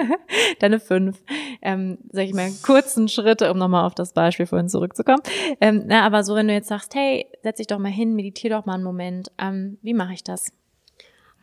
[0.60, 1.22] deine fünf,
[1.60, 5.20] ähm, sag ich mal, kurzen Schritte, um nochmal auf das Beispiel vorhin zurückzukommen.
[5.60, 8.50] Ähm, na, aber so, wenn du jetzt sagst, hey, setz dich doch mal hin, meditier
[8.50, 10.52] doch mal einen Moment, ähm, wie mache ich das?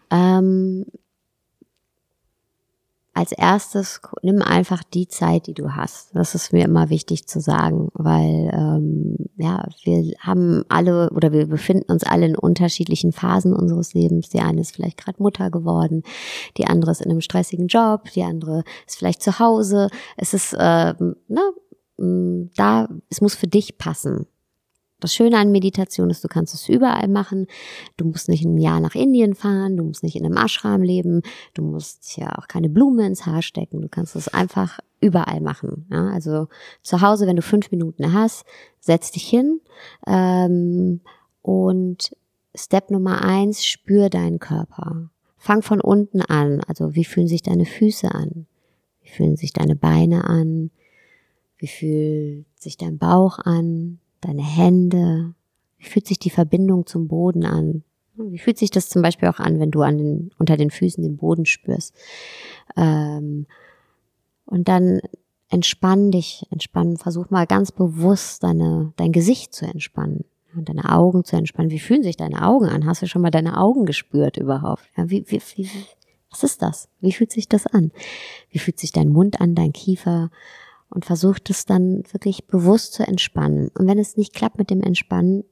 [0.10, 0.86] Ähm,
[3.14, 6.16] als erstes nimm einfach die Zeit, die du hast.
[6.16, 11.48] Das ist mir immer wichtig zu sagen, weil ähm, ja wir haben alle oder wir
[11.48, 14.30] befinden uns alle in unterschiedlichen Phasen unseres Lebens.
[14.30, 16.04] Die eine ist vielleicht gerade Mutter geworden,
[16.58, 19.90] die andere ist in einem stressigen Job, die andere ist vielleicht zu Hause.
[20.18, 21.54] Es ist äh, ne,
[22.56, 24.26] da, es muss für dich passen.
[25.04, 27.48] Das Schöne an Meditation ist, du kannst es überall machen.
[27.98, 31.24] Du musst nicht ein Jahr nach Indien fahren, du musst nicht in einem Ashram leben,
[31.54, 33.82] du musst ja auch keine Blume ins Haar stecken.
[33.82, 35.88] Du kannst es einfach überall machen.
[35.92, 36.08] Ja?
[36.08, 36.48] Also
[36.82, 38.46] zu Hause, wenn du fünf Minuten hast,
[38.80, 39.60] setz dich hin
[40.08, 41.02] ähm,
[41.42, 42.16] und
[42.56, 45.10] Step Nummer eins, spür deinen Körper.
[45.36, 46.62] Fang von unten an.
[46.66, 48.48] Also wie fühlen sich deine Füße an?
[49.02, 50.72] Wie fühlen sich deine Beine an?
[51.58, 54.00] Wie fühlt sich dein Bauch an?
[54.26, 55.34] Deine Hände,
[55.78, 57.84] wie fühlt sich die Verbindung zum Boden an?
[58.16, 61.04] Wie fühlt sich das zum Beispiel auch an, wenn du an den, unter den Füßen
[61.04, 61.94] den Boden spürst?
[62.78, 63.48] Ähm,
[64.46, 65.02] und dann
[65.50, 71.24] entspann dich, entspannen, versuch mal ganz bewusst deine, dein Gesicht zu entspannen und deine Augen
[71.24, 71.72] zu entspannen.
[71.72, 72.86] Wie fühlen sich deine Augen an?
[72.86, 74.84] Hast du schon mal deine Augen gespürt überhaupt?
[74.96, 75.70] Ja, wie, wie, wie,
[76.30, 76.90] was ist das?
[77.02, 77.92] Wie fühlt sich das an?
[78.50, 80.32] Wie fühlt sich dein Mund an, dein Kiefer?
[80.94, 83.70] Und versucht es dann wirklich bewusst zu entspannen.
[83.78, 85.44] Und wenn es nicht klappt mit dem Entspannen,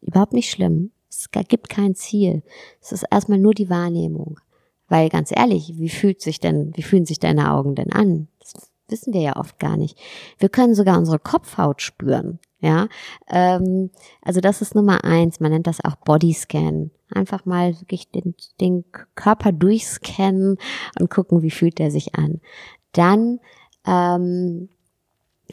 [0.00, 0.90] überhaupt nicht schlimm.
[1.08, 2.42] Es gibt kein Ziel.
[2.80, 4.40] Es ist erstmal nur die Wahrnehmung.
[4.88, 8.28] Weil ganz ehrlich, wie fühlt sich denn, wie fühlen sich deine Augen denn an?
[8.40, 8.54] Das
[8.88, 9.96] wissen wir ja oft gar nicht.
[10.38, 12.40] Wir können sogar unsere Kopfhaut spüren.
[12.60, 12.88] Ja,
[13.28, 15.40] ähm, also das ist Nummer eins.
[15.40, 16.90] Man nennt das auch Bodyscan.
[17.12, 18.84] Einfach mal wirklich den, den
[19.14, 20.58] Körper durchscannen
[20.98, 22.40] und gucken, wie fühlt der sich an.
[22.92, 23.40] Dann
[23.86, 24.68] ähm,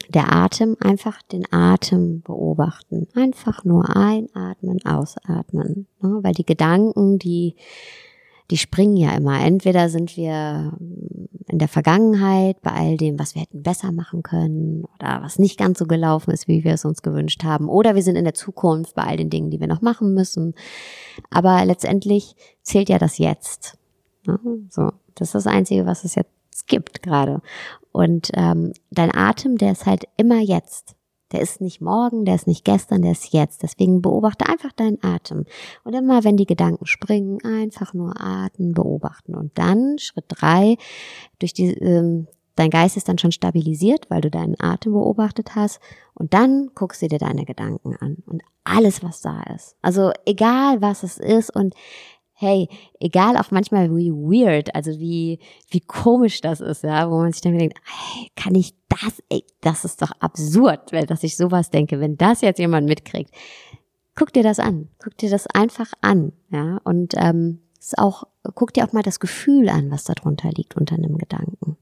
[0.08, 3.08] der Atem, einfach den Atem beobachten.
[3.14, 5.86] Einfach nur einatmen, ausatmen.
[6.00, 6.18] Ne?
[6.22, 7.56] Weil die Gedanken, die,
[8.50, 9.40] die springen ja immer.
[9.40, 10.72] Entweder sind wir
[11.48, 15.58] in der Vergangenheit bei all dem, was wir hätten besser machen können oder was nicht
[15.58, 17.68] ganz so gelaufen ist, wie wir es uns gewünscht haben.
[17.68, 20.54] Oder wir sind in der Zukunft bei all den Dingen, die wir noch machen müssen.
[21.30, 23.78] Aber letztendlich zählt ja das Jetzt.
[24.26, 24.38] Ne?
[24.70, 27.40] So, das ist das Einzige, was es jetzt gibt gerade.
[27.98, 30.94] Und ähm, dein Atem, der ist halt immer jetzt.
[31.32, 33.64] Der ist nicht morgen, der ist nicht gestern, der ist jetzt.
[33.64, 35.46] Deswegen beobachte einfach deinen Atem.
[35.82, 39.34] Und immer, wenn die Gedanken springen, einfach nur atmen, beobachten.
[39.34, 40.76] Und dann, Schritt drei,
[41.40, 45.80] durch die, ähm, dein Geist ist dann schon stabilisiert, weil du deinen Atem beobachtet hast.
[46.14, 49.74] Und dann guckst du dir deine Gedanken an und alles, was da ist.
[49.82, 51.74] Also egal, was es ist und
[52.40, 52.68] hey,
[53.00, 57.42] egal auch manchmal wie weird, also wie, wie komisch das ist, ja, wo man sich
[57.42, 61.98] dann denkt, hey, kann ich das, ey, das ist doch absurd, dass ich sowas denke,
[61.98, 63.34] wenn das jetzt jemand mitkriegt.
[64.14, 68.22] Guck dir das an, guck dir das einfach an, ja, und ähm, ist auch,
[68.54, 71.76] guck dir auch mal das Gefühl an, was darunter liegt unter einem Gedanken.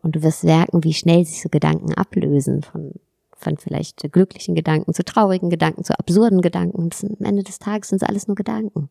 [0.00, 2.92] Und du wirst merken, wie schnell sich so Gedanken ablösen von,
[3.34, 6.76] von vielleicht glücklichen Gedanken zu traurigen Gedanken, zu absurden Gedanken.
[6.76, 8.88] Und am Ende des Tages sind es alles nur Gedanken.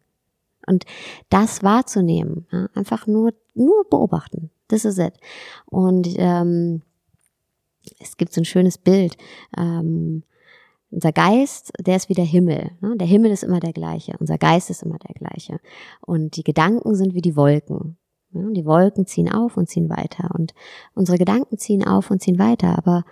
[0.67, 0.85] Und
[1.29, 4.49] das wahrzunehmen, ja, einfach nur, nur beobachten.
[4.67, 5.13] This is it.
[5.65, 6.81] Und ähm,
[7.99, 9.17] es gibt so ein schönes Bild.
[9.57, 10.23] Ähm,
[10.91, 12.71] unser Geist, der ist wie der Himmel.
[12.81, 12.95] Ne?
[12.97, 14.13] Der Himmel ist immer der gleiche.
[14.19, 15.59] Unser Geist ist immer der gleiche.
[16.01, 17.97] Und die Gedanken sind wie die Wolken.
[18.31, 18.51] Ne?
[18.53, 20.29] Die Wolken ziehen auf und ziehen weiter.
[20.37, 20.53] Und
[20.93, 22.77] unsere Gedanken ziehen auf und ziehen weiter.
[22.77, 23.05] Aber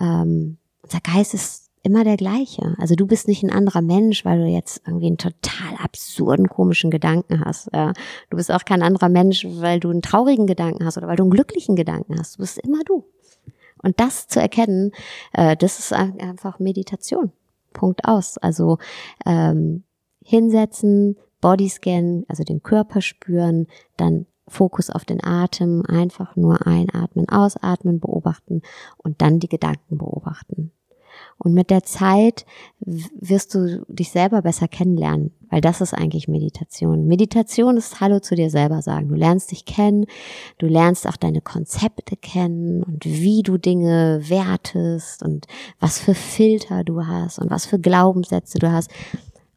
[0.00, 2.74] ähm, unser Geist ist immer der gleiche.
[2.78, 6.90] Also du bist nicht ein anderer Mensch, weil du jetzt irgendwie einen total absurden, komischen
[6.90, 7.70] Gedanken hast.
[7.72, 7.92] Ja.
[8.28, 11.22] Du bist auch kein anderer Mensch, weil du einen traurigen Gedanken hast oder weil du
[11.22, 12.36] einen glücklichen Gedanken hast.
[12.36, 13.04] Du bist immer du.
[13.82, 14.92] Und das zu erkennen,
[15.32, 17.32] äh, das ist einfach Meditation.
[17.72, 18.36] Punkt aus.
[18.36, 18.78] Also
[19.24, 19.84] ähm,
[20.22, 28.00] hinsetzen, Bodyscan, also den Körper spüren, dann Fokus auf den Atem, einfach nur einatmen, ausatmen,
[28.00, 28.62] beobachten
[28.98, 30.72] und dann die Gedanken beobachten.
[31.42, 32.44] Und mit der Zeit
[32.80, 37.06] wirst du dich selber besser kennenlernen, weil das ist eigentlich Meditation.
[37.06, 39.08] Meditation ist Hallo zu dir selber sagen.
[39.08, 40.04] Du lernst dich kennen,
[40.58, 45.46] du lernst auch deine Konzepte kennen und wie du Dinge wertest und
[45.78, 48.90] was für Filter du hast und was für Glaubenssätze du hast.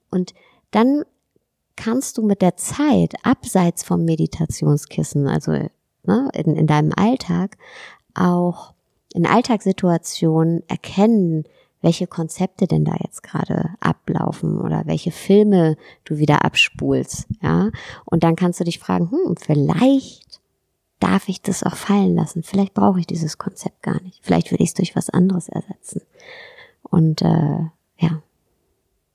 [0.09, 0.33] Und
[0.71, 1.03] dann
[1.75, 7.57] kannst du mit der Zeit abseits vom Meditationskissen, also ne, in, in deinem Alltag,
[8.13, 8.73] auch
[9.13, 11.43] in Alltagssituationen erkennen,
[11.83, 17.69] welche Konzepte denn da jetzt gerade ablaufen oder welche Filme du wieder abspulst, ja.
[18.05, 20.41] Und dann kannst du dich fragen, hm, vielleicht
[20.99, 22.43] darf ich das auch fallen lassen.
[22.43, 24.19] Vielleicht brauche ich dieses Konzept gar nicht.
[24.23, 26.01] Vielleicht will ich es durch was anderes ersetzen.
[26.83, 27.67] Und äh,
[27.97, 28.21] ja,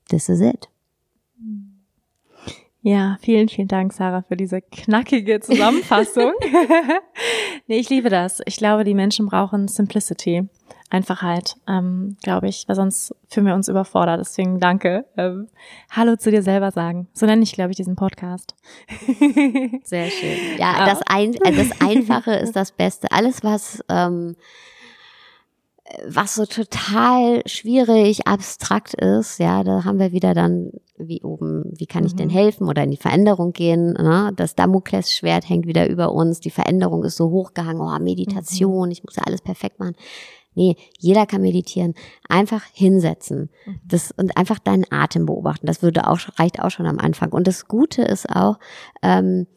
[0.09, 0.69] this is it.
[2.81, 6.31] Ja, vielen, vielen Dank, Sarah, für diese knackige Zusammenfassung.
[7.67, 8.41] nee, ich liebe das.
[8.45, 10.47] Ich glaube, die Menschen brauchen Simplicity.
[10.89, 14.19] Einfachheit, ähm, glaube ich, weil sonst fühlen wir uns überfordert.
[14.19, 15.05] Deswegen danke.
[15.17, 15.47] Ähm,
[15.91, 17.07] Hallo zu dir selber sagen.
[17.13, 18.55] So nenne ich, glaube ich, diesen Podcast.
[19.83, 20.57] Sehr schön.
[20.57, 23.11] Ja, das, ein, also das Einfache ist das Beste.
[23.11, 24.35] Alles, was ähm,
[26.07, 31.87] was so total schwierig, abstrakt ist, ja, da haben wir wieder dann, wie oben, wie
[31.87, 32.17] kann ich mhm.
[32.17, 34.31] denn helfen oder in die Veränderung gehen, ne?
[34.35, 38.91] das Damoklesschwert hängt wieder über uns, die Veränderung ist so hochgehangen, oh, Meditation, mhm.
[38.91, 39.95] ich muss ja alles perfekt machen.
[40.55, 41.93] Nee, jeder kann meditieren.
[42.27, 43.49] Einfach hinsetzen.
[43.65, 43.79] Mhm.
[43.85, 45.67] Das, und einfach deinen Atem beobachten.
[45.67, 47.31] Das würde auch, reicht auch schon am Anfang.
[47.31, 48.59] Und das Gute ist auch,
[49.01, 49.47] ähm,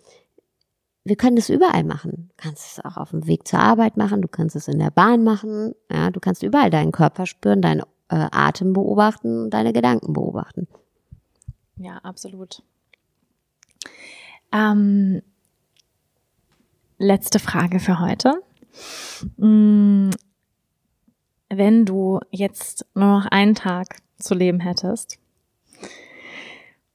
[1.05, 2.29] wir können das überall machen.
[2.29, 4.91] Du kannst es auch auf dem Weg zur Arbeit machen, du kannst es in der
[4.91, 10.13] Bahn machen, ja, du kannst überall deinen Körper spüren, deinen äh, Atem beobachten, deine Gedanken
[10.13, 10.69] beobachten.
[11.77, 12.63] Ja, absolut.
[14.53, 15.23] Ähm,
[16.99, 18.41] letzte Frage für heute.
[21.55, 25.19] Wenn du jetzt nur noch einen Tag zu leben hättest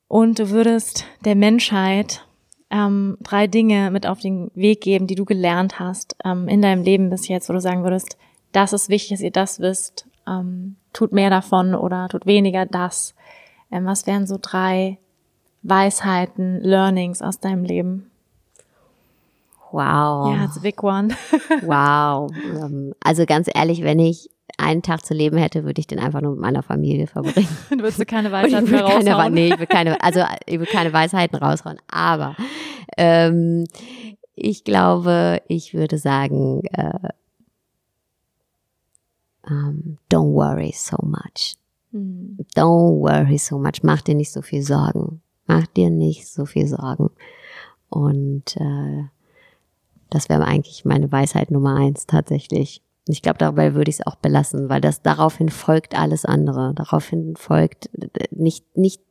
[0.08, 2.26] und du würdest der Menschheit
[2.72, 6.82] ähm, drei Dinge mit auf den Weg geben, die du gelernt hast ähm, in deinem
[6.82, 8.18] Leben bis jetzt, wo du sagen würdest,
[8.52, 13.14] das ist wichtig, dass ihr das wisst, ähm, tut mehr davon oder tut weniger das.
[13.72, 14.98] Ähm, was wären so drei
[15.62, 18.10] Weisheiten, Learnings aus deinem Leben?
[19.72, 20.34] Wow.
[20.34, 21.10] Ja, it's a big one.
[21.62, 22.32] wow.
[22.44, 26.22] Ähm, also ganz ehrlich, wenn ich einen Tag zu leben hätte, würde ich den einfach
[26.22, 27.48] nur mit meiner Familie verbringen.
[27.70, 29.06] du würdest keine Weisheiten mehr raushauen?
[29.06, 31.78] Keine, nee, ich will keine, also ich will keine Weisheiten raushauen.
[31.88, 32.36] Aber
[32.98, 33.66] ähm,
[34.36, 37.10] ich glaube, ich würde sagen, äh,
[39.44, 41.56] um, ähm, don't worry so much.
[41.92, 42.38] Hm.
[42.56, 43.84] Don't worry so much.
[43.84, 45.22] Mach dir nicht so viel Sorgen.
[45.46, 47.10] Mach dir nicht so viel Sorgen.
[47.90, 49.06] Und äh,
[50.10, 52.82] das wäre eigentlich meine Weisheit Nummer eins tatsächlich.
[53.08, 56.74] Und ich glaube, dabei würde ich es auch belassen, weil das daraufhin folgt alles andere.
[56.76, 57.90] Daraufhin folgt
[58.32, 59.02] nicht, nicht,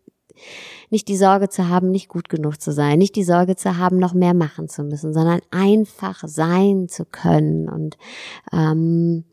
[0.91, 3.99] nicht die Sorge zu haben, nicht gut genug zu sein, nicht die Sorge zu haben,
[3.99, 7.97] noch mehr machen zu müssen, sondern einfach sein zu können und
[8.53, 9.25] ähm,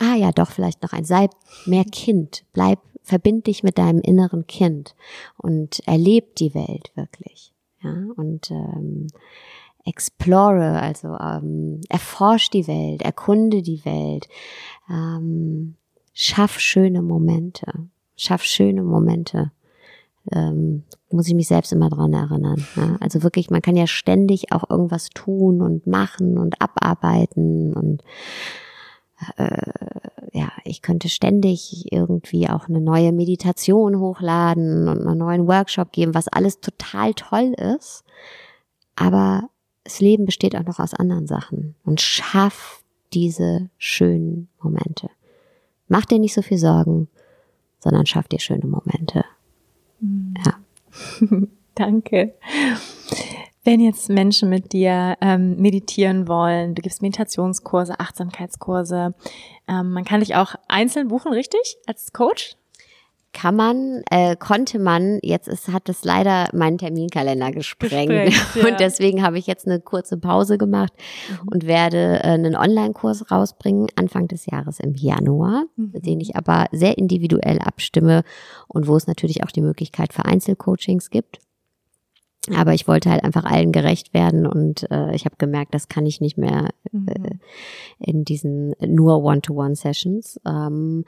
[0.00, 1.28] ah ja, doch vielleicht noch ein, sei
[1.66, 4.94] mehr Kind, bleib, verbind dich mit deinem inneren Kind
[5.36, 7.52] und erleb die Welt wirklich.
[7.82, 9.08] Ja, und ähm,
[9.84, 14.28] explore, also ähm, erforsch die Welt, erkunde die Welt,
[14.90, 15.76] ähm,
[16.12, 17.66] schaff schöne Momente,
[18.16, 19.52] schaff schöne Momente.
[20.32, 22.66] Ähm, muss ich mich selbst immer dran erinnern.
[22.76, 22.96] Ja?
[23.00, 28.02] Also wirklich, man kann ja ständig auch irgendwas tun und machen und abarbeiten und
[29.36, 29.60] äh,
[30.32, 36.14] ja, ich könnte ständig irgendwie auch eine neue Meditation hochladen und einen neuen Workshop geben,
[36.14, 38.02] was alles total toll ist.
[38.96, 39.48] Aber
[39.84, 42.82] das Leben besteht auch noch aus anderen Sachen und schaff
[43.12, 45.10] diese schönen Momente.
[45.88, 47.08] Mach dir nicht so viel Sorgen,
[47.78, 49.24] sondern schaff dir schöne Momente.
[50.00, 50.34] Mhm.
[50.44, 50.58] Ja.
[51.74, 52.34] Danke.
[53.62, 59.14] Wenn jetzt Menschen mit dir ähm, meditieren wollen, du gibst Meditationskurse, Achtsamkeitskurse,
[59.68, 61.76] ähm, man kann dich auch einzeln buchen, richtig?
[61.86, 62.56] Als Coach?
[63.34, 68.08] Kann man, äh, konnte man, jetzt ist, hat es leider meinen Terminkalender gesprengt.
[68.08, 68.68] gesprengt ja.
[68.70, 70.92] Und deswegen habe ich jetzt eine kurze Pause gemacht
[71.28, 71.48] mhm.
[71.48, 75.92] und werde äh, einen Online-Kurs rausbringen, Anfang des Jahres im Januar, mhm.
[76.00, 78.22] den ich aber sehr individuell abstimme
[78.68, 81.40] und wo es natürlich auch die Möglichkeit für Einzelcoachings gibt.
[82.54, 86.04] Aber ich wollte halt einfach allen gerecht werden und äh, ich habe gemerkt, das kann
[86.04, 87.40] ich nicht mehr äh, mhm.
[87.98, 90.40] in diesen nur One-to-One-Sessions.
[90.46, 91.04] Ähm,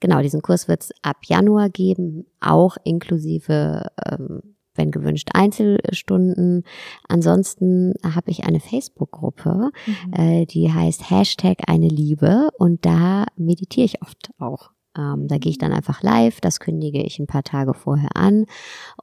[0.00, 6.64] Genau, diesen Kurs wird es ab Januar geben, auch inklusive, ähm, wenn gewünscht, Einzelstunden.
[7.08, 10.12] Ansonsten habe ich eine Facebook-Gruppe, mhm.
[10.12, 14.70] äh, die heißt Hashtag eine Liebe und da meditiere ich oft auch.
[14.96, 18.46] Ähm, da gehe ich dann einfach live, das kündige ich ein paar Tage vorher an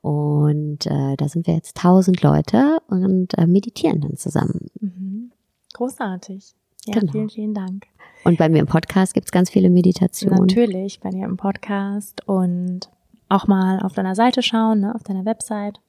[0.01, 4.67] und äh, da sind wir jetzt tausend Leute und äh, meditieren dann zusammen.
[4.79, 5.31] Mhm.
[5.73, 6.55] Großartig.
[6.85, 7.11] Ja, genau.
[7.11, 7.85] vielen, vielen Dank.
[8.23, 10.45] Und bei mir im Podcast gibt's ganz viele Meditationen.
[10.45, 12.89] Natürlich, bei dir im Podcast und
[13.29, 15.79] auch mal auf deiner Seite schauen, ne, auf deiner Website.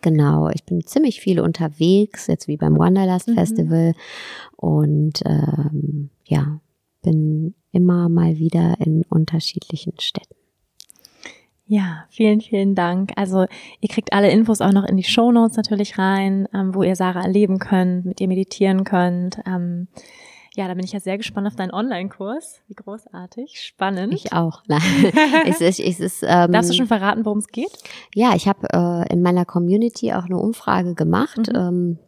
[0.00, 3.34] Genau, ich bin ziemlich viel unterwegs, jetzt wie beim Wanderlust mhm.
[3.34, 3.94] Festival
[4.56, 6.60] und ähm, ja,
[7.02, 10.34] bin immer mal wieder in unterschiedlichen Städten.
[11.66, 13.12] Ja, vielen, vielen Dank.
[13.16, 13.44] Also
[13.80, 16.96] ihr kriegt alle Infos auch noch in die Show Notes natürlich rein, ähm, wo ihr
[16.96, 19.38] Sarah erleben könnt, mit ihr meditieren könnt.
[19.46, 19.88] Ähm,
[20.58, 22.62] ja, da bin ich ja sehr gespannt auf deinen Online-Kurs.
[22.66, 24.12] Wie großartig, spannend.
[24.12, 24.64] Ich auch.
[25.46, 27.70] es ist, es ist, ähm, Darfst du schon verraten, worum es geht?
[28.12, 31.46] Ja, ich habe äh, in meiner Community auch eine Umfrage gemacht.
[31.46, 31.56] Mhm.
[31.56, 31.98] Ähm,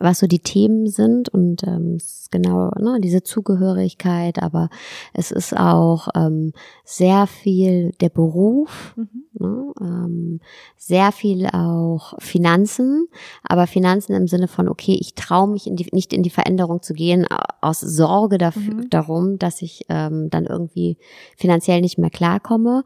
[0.00, 4.70] was so die Themen sind und ähm, es ist genau ne, diese Zugehörigkeit, aber
[5.12, 6.52] es ist auch ähm,
[6.84, 9.24] sehr viel der Beruf, mhm.
[9.38, 10.40] ne, ähm,
[10.76, 13.08] sehr viel auch Finanzen,
[13.42, 16.80] aber Finanzen im Sinne von, okay, ich traue mich in die, nicht in die Veränderung
[16.82, 17.26] zu gehen,
[17.60, 18.90] aus Sorge dafür, mhm.
[18.90, 20.96] darum, dass ich ähm, dann irgendwie
[21.36, 22.84] finanziell nicht mehr klarkomme.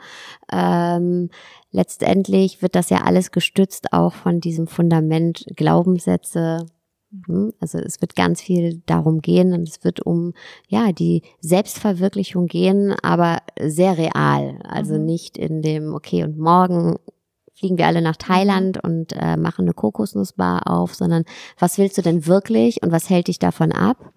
[0.52, 1.30] Ähm,
[1.70, 6.66] letztendlich wird das ja alles gestützt auch von diesem Fundament Glaubenssätze?
[7.60, 10.34] Also es wird ganz viel darum gehen und es wird um
[10.68, 14.58] ja die Selbstverwirklichung gehen, aber sehr real.
[14.64, 15.04] Also mhm.
[15.04, 16.96] nicht in dem okay und morgen
[17.54, 18.90] fliegen wir alle nach Thailand mhm.
[18.90, 21.24] und äh, machen eine Kokosnussbar auf, sondern
[21.58, 24.12] was willst du denn wirklich und was hält dich davon ab?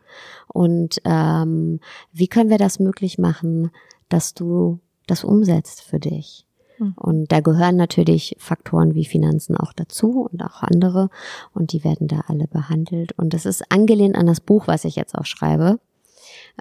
[0.48, 1.80] Und ähm,
[2.12, 3.72] wie können wir das möglich machen,
[4.10, 6.47] dass du das umsetzt für dich?
[6.78, 6.94] Hm.
[6.96, 11.10] Und da gehören natürlich Faktoren wie Finanzen auch dazu und auch andere.
[11.54, 13.14] Und die werden da alle behandelt.
[13.18, 15.80] Und das ist angelehnt an das Buch, was ich jetzt auch schreibe,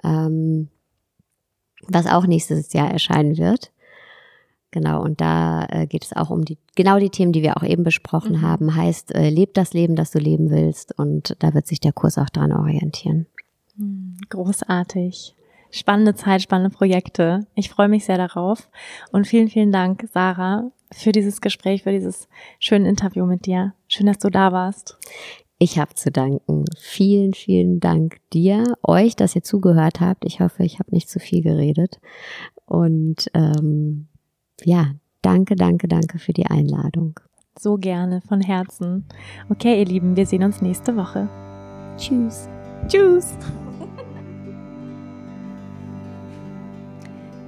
[0.03, 0.69] ähm,
[1.87, 3.71] was auch nächstes Jahr erscheinen wird.
[4.71, 7.63] Genau, und da äh, geht es auch um die, genau die Themen, die wir auch
[7.63, 8.41] eben besprochen mhm.
[8.41, 8.75] haben.
[8.75, 10.97] Heißt, äh, leb das Leben, das du leben willst.
[10.97, 13.27] Und da wird sich der Kurs auch dran orientieren.
[13.77, 15.36] Hm, großartig
[15.71, 17.47] spannende Zeit, spannende Projekte.
[17.55, 18.69] Ich freue mich sehr darauf.
[19.11, 22.27] Und vielen, vielen Dank, Sarah, für dieses Gespräch, für dieses
[22.59, 23.73] schöne Interview mit dir.
[23.87, 24.97] Schön, dass du da warst.
[25.59, 26.65] Ich habe zu danken.
[26.77, 30.23] Vielen, vielen Dank dir, euch, dass ihr zugehört habt.
[30.23, 31.99] Ich hoffe, ich habe nicht zu viel geredet.
[32.65, 34.07] Und ähm,
[34.63, 34.91] ja,
[35.21, 37.19] danke, danke, danke für die Einladung.
[37.57, 39.05] So gerne, von Herzen.
[39.49, 41.27] Okay, ihr Lieben, wir sehen uns nächste Woche.
[41.97, 42.47] Tschüss.
[42.87, 43.35] Tschüss.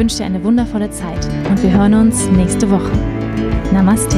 [0.00, 2.90] wünsche dir eine wundervolle Zeit und wir hören uns nächste Woche.
[3.70, 4.16] Namaste.